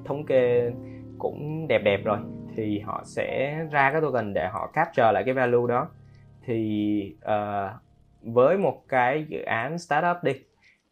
thống 0.05 0.27
kê 0.27 0.73
cũng 1.19 1.67
đẹp 1.69 1.83
đẹp 1.85 2.01
rồi 2.05 2.19
thì 2.57 2.79
họ 2.79 3.03
sẽ 3.05 3.59
ra 3.71 3.93
cái 3.93 4.01
token 4.01 4.35
để 4.35 4.49
họ 4.53 4.71
capture 4.73 5.13
lại 5.13 5.23
cái 5.25 5.35
value 5.35 5.69
đó. 5.69 5.89
Thì 6.47 7.17
uh, 7.25 7.71
với 8.23 8.59
một 8.59 8.83
cái 8.89 9.25
dự 9.29 9.43
án 9.43 9.79
startup 9.79 10.17
đi 10.23 10.33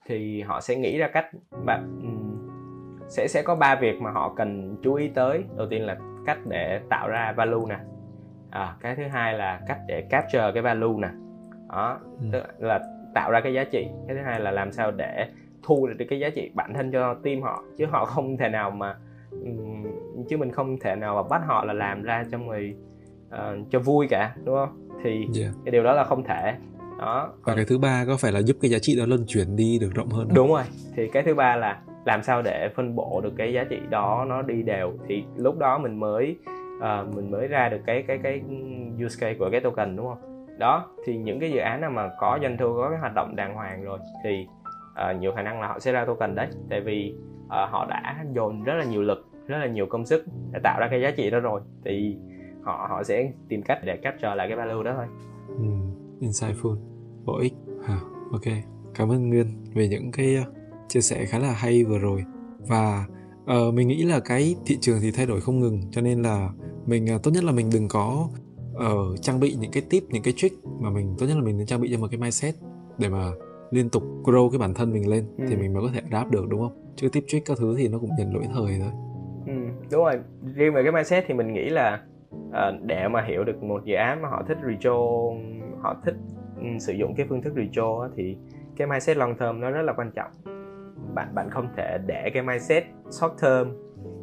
thì 0.07 0.43
họ 0.43 0.61
sẽ 0.61 0.77
nghĩ 0.77 0.99
ra 0.99 1.09
cách 1.09 1.27
bạn 1.67 1.99
sẽ 3.09 3.29
sẽ 3.29 3.43
có 3.43 3.55
ba 3.57 3.75
việc 3.75 4.01
mà 4.01 4.11
họ 4.11 4.35
cần 4.37 4.77
chú 4.83 4.95
ý 4.95 5.09
tới. 5.09 5.45
Đầu 5.57 5.67
tiên 5.71 5.87
là 5.87 5.97
cách 6.27 6.39
để 6.49 6.81
tạo 6.91 7.09
ra 7.09 7.35
value 7.37 7.67
nè 7.69 7.79
à, 8.53 8.77
cái 8.81 8.97
thứ 8.97 9.03
hai 9.03 9.35
là 9.35 9.61
cách 9.67 9.79
để 9.87 10.03
capture 10.11 10.51
cái 10.55 10.63
value 10.63 10.97
nè. 10.99 11.09
Đó 11.69 12.01
ừ. 12.21 12.27
tức 12.33 12.43
là 12.59 12.81
tạo 13.15 13.31
ra 13.31 13.41
cái 13.41 13.55
giá 13.55 13.65
trị. 13.65 13.89
Cái 14.07 14.17
thứ 14.17 14.23
hai 14.23 14.41
là 14.41 14.51
làm 14.51 14.73
sao 14.73 14.91
để 14.91 15.29
thu 15.63 15.87
được 15.87 16.05
cái 16.11 16.19
giá 16.21 16.31
trị 16.31 16.51
bản 16.55 16.75
thân 16.75 16.93
cho 16.93 17.15
team 17.15 17.43
họ 17.43 17.65
chứ 17.77 17.87
họ 17.87 18.05
không 18.05 18.37
thể 18.37 18.49
nào 18.49 18.71
mà 18.71 18.97
chứ 20.29 20.37
mình 20.37 20.51
không 20.53 20.79
thể 20.79 20.97
nào 20.97 21.15
mà 21.15 21.29
bắt 21.29 21.43
họ 21.47 21.65
là 21.65 21.73
làm 21.73 22.03
ra 22.03 22.25
cho 22.31 22.39
người 22.39 22.77
uh, 23.29 23.71
cho 23.71 23.79
vui 23.79 24.07
cả 24.11 24.35
đúng 24.45 24.57
không? 24.57 24.89
Thì 25.05 25.11
yeah. 25.41 25.55
cái 25.65 25.73
điều 25.73 25.85
đó 25.85 25.93
là 25.93 26.05
không 26.05 26.25
thể. 26.25 26.55
Đó. 26.99 27.33
Và 27.43 27.55
cái 27.55 27.65
thứ 27.65 27.79
ba 27.79 28.05
có 28.07 28.17
phải 28.17 28.33
là 28.33 28.43
giúp 28.43 28.57
cái 28.61 28.71
giá 28.71 28.79
trị 28.83 28.97
đó 28.99 29.07
luân 29.07 29.25
chuyển 29.27 29.57
đi 29.57 29.79
được 29.79 29.95
rộng 29.95 30.09
hơn 30.09 30.27
không? 30.29 30.37
đúng 30.37 30.49
rồi. 30.49 30.63
Thì 30.97 31.09
cái 31.09 31.23
thứ 31.23 31.35
ba 31.35 31.57
là 31.57 31.81
làm 32.05 32.23
sao 32.23 32.43
để 32.43 32.69
phân 32.77 32.97
bổ 32.97 33.21
được 33.21 33.33
cái 33.37 33.53
giá 33.53 33.65
trị 33.65 33.79
đó 33.91 34.25
nó 34.29 34.43
đi 34.43 34.63
đều. 34.63 34.93
Thì 35.09 35.25
lúc 35.37 35.59
đó 35.59 35.79
mình 35.79 36.01
mới 36.01 36.37
uh, 36.83 37.15
mình 37.15 37.31
mới 37.31 37.49
ra 37.49 37.69
được 37.69 37.81
cái 37.87 38.05
cái 38.09 38.19
cái 38.23 38.43
use 39.05 39.17
case 39.21 39.39
của 39.39 39.49
cái 39.53 39.61
token 39.61 39.97
đúng 39.97 40.07
không? 40.07 40.47
Đó 40.59 40.91
thì 41.05 41.17
những 41.17 41.41
cái 41.41 41.51
dự 41.51 41.59
án 41.59 41.81
nào 41.81 41.91
mà 41.91 42.11
có 42.19 42.39
doanh 42.43 42.57
thu 42.59 42.75
có 42.77 42.91
cái 42.91 42.99
hoạt 42.99 43.15
động 43.15 43.37
đàng 43.37 43.55
hoàng 43.55 43.85
rồi 43.85 43.99
thì 44.25 44.47
uh, 45.11 45.21
nhiều 45.21 45.33
khả 45.37 45.43
năng 45.43 45.61
là 45.61 45.67
họ 45.67 45.79
sẽ 45.79 45.93
ra 45.93 46.05
token 46.05 46.35
đấy. 46.35 46.49
Tại 46.71 46.81
vì 46.81 47.15
uh, 47.45 47.51
họ 47.51 47.87
đã 47.91 48.25
dồn 48.35 48.63
rất 48.63 48.75
là 48.75 48.85
nhiều 48.85 49.03
lực 49.03 49.29
rất 49.47 49.59
là 49.59 49.67
nhiều 49.67 49.87
công 49.87 50.07
sức 50.07 50.25
để 50.53 50.61
tạo 50.63 50.81
ra 50.81 50.89
cái 50.91 51.01
giá 51.01 51.11
trị 51.11 51.31
đó 51.31 51.41
rồi. 51.41 51.61
Thì 51.85 52.17
họ 52.63 52.87
họ 52.91 53.03
sẽ 53.03 53.33
tìm 53.49 53.63
cách 53.63 53.79
để 53.85 53.97
capture 53.97 54.35
lại 54.35 54.49
cái 54.49 54.57
value 54.57 54.83
đó 54.85 54.93
thôi. 54.97 55.07
Ừ, 55.49 55.65
insightful, 56.21 56.77
bổ 57.25 57.39
ích. 57.39 57.55
À, 57.87 57.99
ok, 58.33 58.55
cảm 58.95 59.09
ơn 59.09 59.29
Nguyên 59.29 59.47
về 59.75 59.89
những 59.89 60.13
cái 60.13 60.37
chia 60.89 61.01
sẻ 61.01 61.25
khá 61.25 61.39
là 61.39 61.53
hay 61.53 61.85
vừa 61.85 61.99
rồi. 61.99 62.25
Và 62.69 63.05
uh, 63.43 63.75
mình 63.75 63.89
nghĩ 63.89 64.03
là 64.03 64.21
cái 64.25 64.57
thị 64.67 64.79
trường 64.81 64.99
thì 65.03 65.11
thay 65.17 65.27
đổi 65.27 65.41
không 65.41 65.61
ngừng 65.61 65.81
cho 65.91 66.01
nên 66.01 66.23
là 66.23 66.49
mình 66.87 67.07
uh, 67.15 67.23
tốt 67.23 67.31
nhất 67.31 67.45
là 67.45 67.53
mình 67.53 67.71
đừng 67.73 67.89
có 67.89 68.29
uh, 68.75 69.21
trang 69.21 69.41
bị 69.41 69.57
những 69.61 69.71
cái 69.71 69.83
tip 69.91 70.03
những 70.09 70.23
cái 70.23 70.35
trick 70.37 70.65
mà 70.81 70.91
mình 70.91 71.15
tốt 71.19 71.27
nhất 71.27 71.35
là 71.35 71.43
mình 71.43 71.59
nên 71.59 71.67
trang 71.67 71.81
bị 71.81 71.91
cho 71.93 71.99
một 71.99 72.07
cái 72.11 72.21
mindset 72.21 72.55
để 72.99 73.09
mà 73.09 73.31
liên 73.71 73.91
tục 73.91 74.03
grow 74.25 74.51
cái 74.51 74.59
bản 74.59 74.75
thân 74.75 74.93
mình 74.93 75.09
lên 75.09 75.25
ừ. 75.39 75.45
thì 75.49 75.57
mình 75.57 75.73
mới 75.73 75.83
có 75.83 75.89
thể 75.95 76.01
adapt 76.11 76.31
được 76.31 76.45
đúng 76.49 76.61
không? 76.61 76.93
Chứ 76.97 77.09
tip 77.09 77.25
trick 77.27 77.47
các 77.47 77.59
thứ 77.59 77.75
thì 77.79 77.89
nó 77.89 77.99
cũng 77.99 78.11
dần 78.19 78.35
lỗi 78.35 78.45
thời 78.55 78.79
thôi. 78.79 78.93
Ừ, 79.47 79.53
đúng 79.91 80.05
rồi. 80.05 80.15
Riêng 80.55 80.75
về 80.75 80.83
cái 80.83 80.93
mindset 80.93 81.25
thì 81.29 81.35
mình 81.35 81.53
nghĩ 81.53 81.69
là 81.69 82.03
uh, 82.49 82.83
để 82.83 83.09
mà 83.09 83.25
hiểu 83.29 83.45
được 83.45 83.63
một 83.63 83.85
dự 83.85 83.95
án 83.95 84.23
mà 84.23 84.29
họ 84.29 84.43
thích 84.49 84.59
retro 84.67 84.99
họ 85.81 85.97
thích 86.05 86.15
um, 86.57 86.79
sử 86.79 86.93
dụng 86.93 87.15
cái 87.15 87.27
phương 87.29 87.43
thức 87.43 87.53
retro 87.57 88.09
thì 88.17 88.37
cái 88.77 88.89
mindset 88.89 89.17
long 89.17 89.35
term 89.39 89.61
nó 89.61 89.71
rất 89.71 89.83
là 89.83 89.93
quan 89.93 90.11
trọng. 90.15 90.31
Bạn 91.15 91.35
bạn 91.35 91.51
không 91.51 91.69
thể 91.77 91.99
để 92.07 92.31
cái 92.35 92.43
mindset 92.43 92.85
short 93.11 93.33
term 93.43 93.69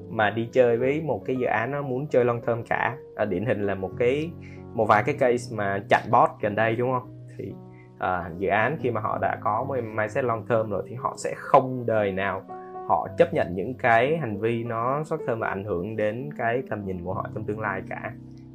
mà 0.10 0.30
đi 0.30 0.50
chơi 0.52 0.78
với 0.78 1.02
một 1.02 1.22
cái 1.26 1.36
dự 1.36 1.46
án 1.46 1.72
nó 1.72 1.82
muốn 1.82 2.08
chơi 2.08 2.26
long 2.26 2.42
term 2.42 2.64
cả. 2.70 2.98
À, 3.16 3.26
điển 3.26 3.46
hình 3.46 3.66
là 3.66 3.76
một 3.76 3.92
cái 3.98 4.32
một 4.74 4.86
vài 4.86 5.04
cái 5.04 5.16
case 5.20 5.56
mà 5.56 5.80
chặn 5.90 6.02
bot 6.12 6.30
gần 6.42 6.56
đây 6.56 6.76
đúng 6.76 6.92
không? 6.92 7.26
Thì 7.38 7.54
à, 8.00 8.30
dự 8.38 8.48
án 8.48 8.78
khi 8.82 8.92
mà 8.92 9.02
họ 9.02 9.18
đã 9.22 9.38
có 9.42 9.66
một 9.68 9.76
mindset 9.96 10.26
long 10.26 10.46
term 10.48 10.70
rồi 10.70 10.84
thì 10.88 10.96
họ 10.96 11.14
sẽ 11.18 11.34
không 11.38 11.86
đời 11.86 12.12
nào 12.12 12.44
họ 12.88 13.08
chấp 13.18 13.34
nhận 13.34 13.56
những 13.56 13.74
cái 13.74 14.18
hành 14.18 14.40
vi 14.40 14.64
nó 14.64 15.04
short 15.04 15.22
term 15.28 15.40
và 15.40 15.48
ảnh 15.48 15.64
hưởng 15.64 15.96
đến 15.96 16.30
cái 16.38 16.64
tầm 16.70 16.86
nhìn 16.86 17.04
của 17.04 17.14
họ 17.14 17.26
trong 17.34 17.44
tương 17.44 17.60
lai 17.60 17.82
cả. 17.90 18.12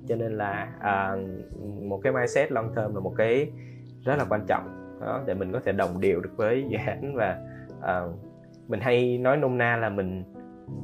Cho 0.08 0.16
nên 0.16 0.32
là 0.32 0.68
à, 0.80 1.16
một 1.82 2.00
cái 2.02 2.12
mindset 2.12 2.52
long 2.52 2.74
term 2.74 2.94
là 2.94 3.00
một 3.00 3.12
cái 3.16 3.50
rất 4.04 4.18
là 4.18 4.24
quan 4.28 4.40
trọng. 4.46 4.80
Đó, 5.00 5.20
để 5.26 5.34
mình 5.34 5.52
có 5.52 5.60
thể 5.64 5.72
đồng 5.72 6.00
điệu 6.00 6.20
được 6.20 6.36
với 6.36 6.64
dự 6.68 6.78
án 6.86 7.14
và 7.14 7.38
à, 7.82 8.00
mình 8.68 8.80
hay 8.80 9.18
nói 9.18 9.36
nôm 9.36 9.58
na 9.58 9.76
là 9.76 9.88
mình 9.88 10.24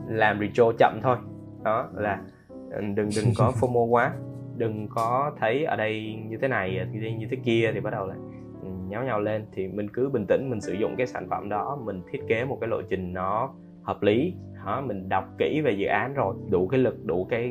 làm 0.09 0.41
retro 0.41 0.73
chậm 0.79 1.01
thôi. 1.03 1.17
Đó 1.63 1.89
là 1.95 2.23
ừ, 2.49 2.81
đừng 2.81 3.09
đừng 3.17 3.33
có 3.39 3.53
fomo 3.61 3.87
quá. 3.87 4.13
Đừng 4.57 4.89
có 4.89 5.33
thấy 5.41 5.65
ở 5.65 5.77
đây 5.77 6.19
như 6.29 6.37
thế 6.37 6.49
này 6.49 6.87
như 6.93 7.01
như 7.19 7.27
thế 7.31 7.37
kia 7.45 7.71
thì 7.75 7.81
bắt 7.81 7.91
đầu 7.91 8.07
là 8.07 8.15
ừ, 8.63 8.69
nháo 8.89 9.05
nhau 9.05 9.21
lên. 9.21 9.47
Thì 9.53 9.69
mình 9.69 9.89
cứ 9.93 10.09
bình 10.09 10.27
tĩnh 10.27 10.51
mình 10.51 10.61
sử 10.61 10.73
dụng 10.73 10.95
cái 10.97 11.07
sản 11.07 11.27
phẩm 11.31 11.49
đó 11.49 11.79
mình 11.85 12.03
thiết 12.11 12.21
kế 12.29 12.45
một 12.45 12.59
cái 12.61 12.69
lộ 12.69 12.83
trình 12.83 13.13
nó 13.13 13.55
hợp 13.83 14.03
lý. 14.03 14.35
Đó, 14.67 14.81
mình 14.81 15.09
đọc 15.09 15.25
kỹ 15.39 15.61
về 15.61 15.73
dự 15.73 15.87
án 15.87 16.15
rồi 16.15 16.35
đủ 16.51 16.69
cái 16.69 16.81
lực 16.81 17.05
đủ 17.05 17.25
cái 17.25 17.43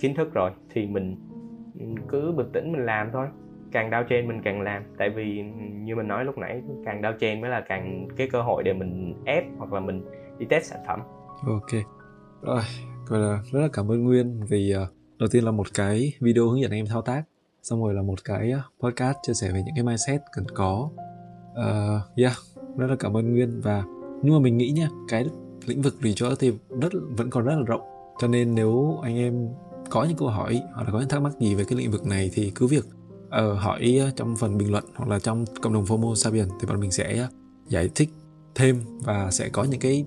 kiến 0.00 0.14
thức 0.14 0.34
rồi 0.34 0.50
thì 0.70 0.86
mình 0.86 1.16
ừ, 1.80 1.86
cứ 2.08 2.32
bình 2.36 2.48
tĩnh 2.52 2.72
mình 2.72 2.86
làm 2.86 3.10
thôi. 3.12 3.26
Càng 3.72 3.90
đau 3.90 4.04
trên 4.04 4.28
mình 4.28 4.40
càng 4.44 4.60
làm. 4.60 4.82
Tại 4.98 5.10
vì 5.10 5.42
như 5.72 5.96
mình 5.96 6.08
nói 6.08 6.24
lúc 6.24 6.38
nãy 6.38 6.62
càng 6.84 7.02
đau 7.02 7.12
trên 7.12 7.40
mới 7.40 7.50
là 7.50 7.60
càng 7.60 8.08
cái 8.16 8.28
cơ 8.32 8.42
hội 8.42 8.62
để 8.62 8.72
mình 8.72 9.14
ép 9.24 9.44
hoặc 9.58 9.72
là 9.72 9.80
mình 9.80 10.02
đi 10.38 10.46
test 10.46 10.64
sản 10.64 10.80
phẩm 10.86 11.00
ok. 11.42 11.70
Rồi 12.42 12.62
gọi 13.06 13.20
là 13.20 13.42
rất 13.52 13.60
là 13.60 13.68
cảm 13.72 13.90
ơn 13.90 14.04
nguyên 14.04 14.40
vì 14.48 14.74
uh, 14.82 14.88
đầu 15.18 15.28
tiên 15.28 15.44
là 15.44 15.50
một 15.50 15.66
cái 15.74 16.12
video 16.20 16.48
hướng 16.48 16.60
dẫn 16.60 16.70
anh 16.70 16.80
em 16.80 16.86
thao 16.86 17.02
tác 17.02 17.24
xong 17.62 17.84
rồi 17.84 17.94
là 17.94 18.02
một 18.02 18.24
cái 18.24 18.52
uh, 18.52 18.82
podcast 18.82 19.16
chia 19.22 19.34
sẻ 19.34 19.52
về 19.52 19.62
những 19.62 19.74
cái 19.74 19.84
mindset 19.84 20.20
cần 20.32 20.44
có. 20.54 20.90
Uh, 21.52 22.16
yeah 22.16 22.32
rất 22.76 22.86
là 22.86 22.96
cảm 22.96 23.16
ơn 23.16 23.32
nguyên 23.32 23.60
và 23.60 23.84
nhưng 24.22 24.34
mà 24.34 24.40
mình 24.40 24.56
nghĩ 24.56 24.70
nha 24.70 24.88
cái 25.08 25.26
lĩnh 25.66 25.82
vực 25.82 25.94
research 26.02 26.38
thì 26.40 26.52
rất 26.80 26.92
vẫn 27.16 27.30
còn 27.30 27.44
rất 27.44 27.54
là 27.56 27.62
rộng. 27.66 27.80
Cho 28.20 28.28
nên 28.28 28.54
nếu 28.54 28.98
anh 29.02 29.16
em 29.16 29.48
có 29.90 30.04
những 30.04 30.16
câu 30.16 30.28
hỏi 30.28 30.62
hoặc 30.74 30.82
là 30.82 30.92
có 30.92 30.98
những 30.98 31.08
thắc 31.08 31.22
mắc 31.22 31.32
gì 31.40 31.54
về 31.54 31.64
cái 31.64 31.78
lĩnh 31.78 31.90
vực 31.90 32.06
này 32.06 32.30
thì 32.34 32.52
cứ 32.54 32.66
việc 32.66 32.84
uh, 33.26 33.58
hỏi 33.58 34.12
trong 34.16 34.36
phần 34.36 34.58
bình 34.58 34.72
luận 34.72 34.84
hoặc 34.94 35.08
là 35.08 35.18
trong 35.18 35.44
cộng 35.62 35.72
đồng 35.72 35.84
FOMO 35.84 36.14
Sabian 36.14 36.48
thì 36.60 36.66
bọn 36.66 36.80
mình 36.80 36.90
sẽ 36.90 37.28
giải 37.68 37.90
thích 37.94 38.08
thêm 38.54 38.80
và 39.04 39.30
sẽ 39.30 39.48
có 39.48 39.64
những 39.64 39.80
cái 39.80 40.04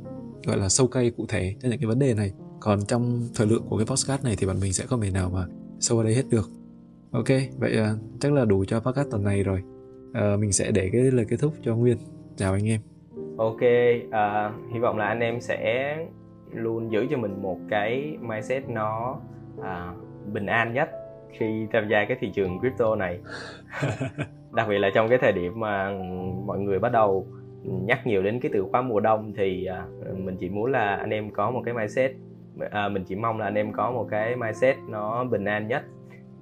gọi 0.47 0.57
là 0.57 0.69
sâu 0.69 0.87
cây 0.87 1.11
cụ 1.17 1.25
thể 1.29 1.55
cho 1.59 1.69
những 1.69 1.79
cái 1.79 1.87
vấn 1.87 1.99
đề 1.99 2.13
này. 2.13 2.31
Còn 2.59 2.79
trong 2.87 3.21
thời 3.35 3.47
lượng 3.47 3.63
của 3.69 3.77
cái 3.77 3.85
podcast 3.85 4.23
này 4.23 4.35
thì 4.37 4.47
bọn 4.47 4.59
mình 4.61 4.73
sẽ 4.73 4.85
không 4.85 5.01
thể 5.01 5.11
nào 5.11 5.29
mà 5.33 5.45
sâu 5.79 5.97
ở 5.97 6.03
đây 6.03 6.15
hết 6.15 6.23
được. 6.29 6.49
Ok 7.11 7.27
vậy 7.57 7.77
uh, 7.81 7.99
chắc 8.19 8.33
là 8.33 8.45
đủ 8.45 8.65
cho 8.67 8.79
podcast 8.79 9.11
tuần 9.11 9.23
này 9.23 9.43
rồi. 9.43 9.63
Uh, 10.09 10.39
mình 10.39 10.51
sẽ 10.51 10.71
để 10.71 10.89
cái 10.93 11.01
lời 11.01 11.25
kết 11.29 11.37
thúc 11.39 11.53
cho 11.63 11.75
nguyên. 11.75 11.97
Chào 12.35 12.53
anh 12.53 12.69
em. 12.69 12.81
Ok 13.37 13.55
uh, 13.55 14.73
hy 14.73 14.79
vọng 14.79 14.97
là 14.97 15.05
anh 15.05 15.19
em 15.19 15.41
sẽ 15.41 15.97
luôn 16.53 16.91
giữ 16.91 17.07
cho 17.09 17.17
mình 17.17 17.41
một 17.41 17.57
cái 17.69 18.17
mindset 18.21 18.69
nó 18.69 19.19
uh, 19.59 19.65
bình 20.33 20.45
an 20.45 20.73
nhất 20.73 20.89
khi 21.39 21.67
tham 21.73 21.87
gia 21.89 22.05
cái 22.07 22.17
thị 22.21 22.31
trường 22.35 22.59
crypto 22.59 22.95
này. 22.95 23.19
Đặc 24.53 24.67
biệt 24.69 24.77
là 24.77 24.89
trong 24.95 25.09
cái 25.09 25.17
thời 25.21 25.31
điểm 25.31 25.59
mà 25.59 25.91
mọi 26.45 26.59
người 26.59 26.79
bắt 26.79 26.91
đầu 26.91 27.27
nhắc 27.67 28.07
nhiều 28.07 28.23
đến 28.23 28.39
cái 28.39 28.51
từ 28.53 28.65
khóa 28.71 28.81
mùa 28.81 28.99
đông 28.99 29.33
thì 29.37 29.65
à, 29.65 29.85
mình 30.17 30.37
chỉ 30.39 30.49
muốn 30.49 30.71
là 30.71 30.95
anh 30.95 31.09
em 31.09 31.31
có 31.31 31.51
một 31.51 31.61
cái 31.65 31.73
mindset 31.73 32.11
à, 32.71 32.89
mình 32.89 33.03
chỉ 33.03 33.15
mong 33.15 33.39
là 33.39 33.45
anh 33.45 33.55
em 33.55 33.73
có 33.73 33.91
một 33.91 34.07
cái 34.11 34.35
mindset 34.35 34.77
nó 34.89 35.23
bình 35.23 35.45
an 35.45 35.67
nhất. 35.67 35.83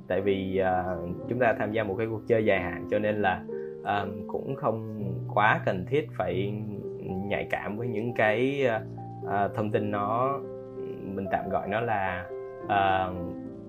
Tại 0.08 0.22
vì 0.22 0.58
à, 0.58 0.84
chúng 1.30 1.40
ta 1.40 1.56
tham 1.60 1.72
gia 1.72 1.84
một 1.84 1.96
cái 1.98 2.08
cuộc 2.08 2.22
chơi 2.28 2.46
dài 2.46 2.62
hạn 2.62 2.88
cho 2.92 3.00
nên 3.00 3.22
là 3.22 3.44
à, 3.84 4.06
cũng 4.28 4.56
không 4.56 5.04
quá 5.34 5.62
cần 5.66 5.86
thiết 5.86 6.08
phải 6.18 6.54
nhạy 7.06 7.48
cảm 7.50 7.78
với 7.78 7.88
những 7.88 8.14
cái 8.14 8.68
à, 9.28 9.48
thông 9.56 9.72
tin 9.72 9.92
nó 9.92 10.40
mình 11.02 11.26
tạm 11.32 11.50
gọi 11.50 11.68
nó 11.68 11.82
là 11.82 12.26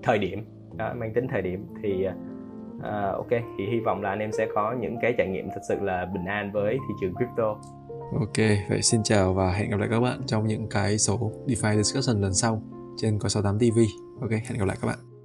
thời 0.02 0.18
điểm 0.18 0.44
mang 0.78 1.12
tính 1.14 1.28
thời 1.28 1.42
điểm. 1.42 1.66
Thì 1.82 2.08
à, 2.82 3.12
ok 3.16 3.30
thì 3.30 3.66
hy 3.70 3.80
vọng 3.80 4.02
là 4.02 4.10
anh 4.10 4.18
em 4.18 4.32
sẽ 4.32 4.46
có 4.54 4.74
những 4.80 4.96
cái 5.02 5.14
trải 5.18 5.26
nghiệm 5.26 5.48
thật 5.48 5.60
sự 5.68 5.74
là 5.80 6.06
bình 6.14 6.24
an 6.24 6.52
với 6.52 6.78
thị 6.88 6.94
trường 7.00 7.14
crypto 7.14 7.56
Ok, 8.12 8.46
vậy 8.68 8.82
xin 8.82 9.02
chào 9.02 9.34
và 9.34 9.52
hẹn 9.52 9.70
gặp 9.70 9.76
lại 9.80 9.88
các 9.90 10.00
bạn 10.00 10.20
trong 10.26 10.46
những 10.46 10.68
cái 10.70 10.98
số 10.98 11.32
DeFi 11.46 11.76
Discussion 11.82 12.20
lần 12.22 12.34
sau 12.34 12.62
trên 12.96 13.18
Coi 13.18 13.30
68 13.30 13.58
TV. 13.58 13.78
Ok, 14.20 14.30
hẹn 14.30 14.58
gặp 14.58 14.64
lại 14.64 14.76
các 14.80 14.86
bạn. 14.86 15.15